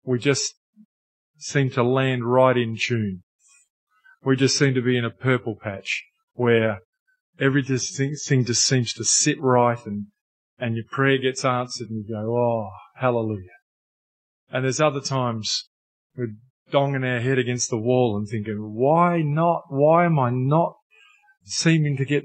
we 0.04 0.18
just 0.18 0.54
seem 1.42 1.70
to 1.70 1.82
land 1.82 2.24
right 2.24 2.56
in 2.56 2.76
tune. 2.80 3.22
We 4.24 4.36
just 4.36 4.56
seem 4.56 4.74
to 4.74 4.82
be 4.82 4.96
in 4.96 5.04
a 5.04 5.10
purple 5.10 5.56
patch 5.60 6.04
where 6.34 6.80
everything 7.40 8.14
just 8.44 8.64
seems 8.64 8.92
to 8.92 9.04
sit 9.04 9.40
right 9.40 9.84
and, 9.84 10.06
and 10.58 10.76
your 10.76 10.84
prayer 10.90 11.18
gets 11.18 11.44
answered 11.44 11.88
and 11.90 12.04
you 12.04 12.14
go, 12.14 12.36
oh, 12.36 12.70
hallelujah. 12.96 13.48
And 14.50 14.64
there's 14.64 14.80
other 14.80 15.00
times 15.00 15.68
we're 16.16 16.34
donging 16.72 17.04
our 17.04 17.20
head 17.20 17.38
against 17.38 17.70
the 17.70 17.78
wall 17.78 18.16
and 18.16 18.28
thinking, 18.28 18.74
why 18.74 19.22
not? 19.22 19.64
Why 19.68 20.04
am 20.04 20.18
I 20.18 20.30
not 20.30 20.74
seeming 21.44 21.96
to 21.96 22.04
get 22.04 22.24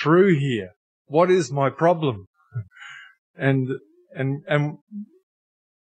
through 0.00 0.38
here? 0.38 0.70
What 1.06 1.30
is 1.30 1.52
my 1.52 1.70
problem? 1.70 2.26
and, 3.36 3.68
and, 4.14 4.42
and, 4.48 4.78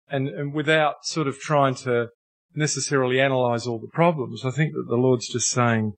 and, 0.09 0.29
and 0.29 0.53
without 0.53 1.05
sort 1.05 1.29
of 1.29 1.39
trying 1.39 1.77
to 1.77 2.09
necessarily 2.55 3.21
analyze 3.21 3.67
all 3.67 3.79
the 3.79 3.89
problems, 3.93 4.45
I 4.45 4.51
think 4.51 4.73
that 4.73 4.87
the 4.89 4.97
Lord's 4.97 5.29
just 5.29 5.49
saying, 5.49 5.95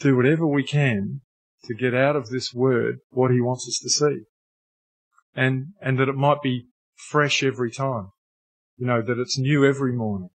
do 0.00 0.16
whatever 0.16 0.46
we 0.46 0.62
can 0.62 1.22
to 1.64 1.74
get 1.74 1.94
out 1.94 2.16
of 2.16 2.28
this 2.28 2.52
word 2.52 2.98
what 3.10 3.30
he 3.30 3.40
wants 3.40 3.66
us 3.68 3.78
to 3.82 3.90
see. 3.90 4.24
And, 5.34 5.68
and 5.80 5.98
that 5.98 6.08
it 6.08 6.14
might 6.14 6.42
be 6.42 6.66
fresh 7.10 7.42
every 7.42 7.70
time. 7.70 8.08
You 8.76 8.86
know, 8.86 9.02
that 9.02 9.18
it's 9.18 9.38
new 9.38 9.64
every 9.64 9.92
morning. 9.92 10.30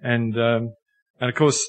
And, 0.00 0.36
um, 0.38 0.74
and 1.20 1.30
of 1.30 1.34
course, 1.34 1.62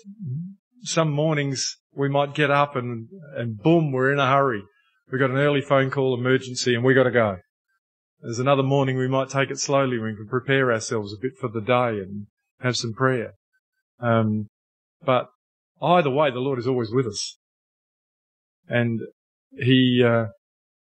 some 0.83 1.11
mornings 1.11 1.77
we 1.93 2.09
might 2.09 2.35
get 2.35 2.51
up 2.51 2.75
and, 2.75 3.07
and 3.35 3.57
boom, 3.57 3.91
we're 3.91 4.11
in 4.11 4.19
a 4.19 4.27
hurry. 4.27 4.63
We've 5.11 5.19
got 5.19 5.29
an 5.29 5.37
early 5.37 5.61
phone 5.61 5.91
call 5.91 6.17
emergency 6.17 6.73
and 6.73 6.83
we 6.83 6.93
got 6.93 7.03
to 7.03 7.11
go. 7.11 7.37
There's 8.23 8.39
another 8.39 8.63
morning 8.63 8.97
we 8.97 9.09
might 9.09 9.27
take 9.27 9.51
it 9.51 9.59
slowly. 9.59 9.99
We 9.99 10.15
can 10.15 10.27
prepare 10.29 10.71
ourselves 10.71 11.13
a 11.13 11.21
bit 11.21 11.33
for 11.37 11.49
the 11.49 11.59
day 11.59 11.99
and 11.99 12.27
have 12.61 12.77
some 12.77 12.93
prayer. 12.93 13.33
Um, 13.99 14.47
but 15.05 15.27
either 15.81 16.09
way, 16.09 16.31
the 16.31 16.39
Lord 16.39 16.57
is 16.57 16.65
always 16.65 16.89
with 16.89 17.05
us. 17.05 17.37
And 18.69 19.01
He, 19.51 20.01
uh, 20.07 20.27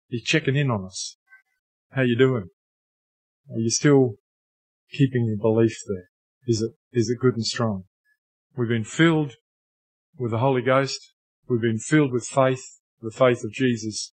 He's 0.07 0.22
checking 0.22 0.55
in 0.55 0.70
on 0.70 0.85
us. 0.85 1.16
How 1.90 2.02
you 2.02 2.16
doing? 2.16 2.46
Are 3.50 3.59
you 3.59 3.70
still 3.70 4.14
keeping 4.92 5.26
your 5.26 5.38
belief 5.38 5.76
there? 5.88 6.11
Is 6.46 6.62
it, 6.62 6.70
is 6.92 7.11
it 7.11 7.18
good 7.20 7.35
and 7.35 7.44
strong? 7.44 7.87
We've 8.57 8.68
been 8.68 8.85
filled 8.85 9.33
with 10.16 10.31
the 10.31 10.38
Holy 10.38 10.62
Ghost. 10.62 11.12
We've 11.48 11.61
been 11.61 11.81
filled 11.81 12.12
with 12.12 12.24
faith, 12.24 12.78
the 13.00 13.11
faith 13.11 13.42
of 13.42 13.50
Jesus. 13.50 14.12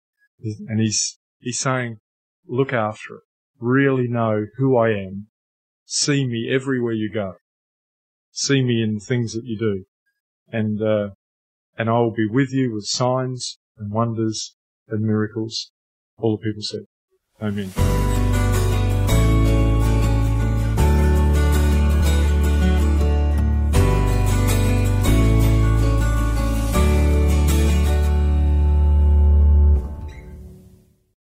And 0.69 0.79
He's, 0.79 1.19
He's 1.39 1.59
saying, 1.59 1.97
look 2.47 2.73
after 2.73 3.15
it. 3.15 3.21
Really 3.59 4.07
know 4.07 4.45
who 4.57 4.77
I 4.77 4.89
am. 4.89 5.27
See 5.85 6.25
me 6.25 6.49
everywhere 6.53 6.93
you 6.93 7.11
go. 7.11 7.35
See 8.31 8.61
me 8.61 8.81
in 8.83 8.95
the 8.95 8.99
things 8.99 9.33
that 9.33 9.45
you 9.45 9.57
do 9.57 9.85
and 10.51 10.81
uh, 10.81 11.09
and 11.77 11.89
I 11.89 11.93
will 11.93 12.11
be 12.11 12.27
with 12.27 12.51
you 12.51 12.73
with 12.73 12.85
signs 12.85 13.59
and 13.77 13.91
wonders 13.91 14.55
and 14.87 15.01
miracles. 15.01 15.71
All 16.17 16.37
the 16.37 16.43
people 16.43 16.61
said, 16.61 16.81
Amen. 17.41 18.16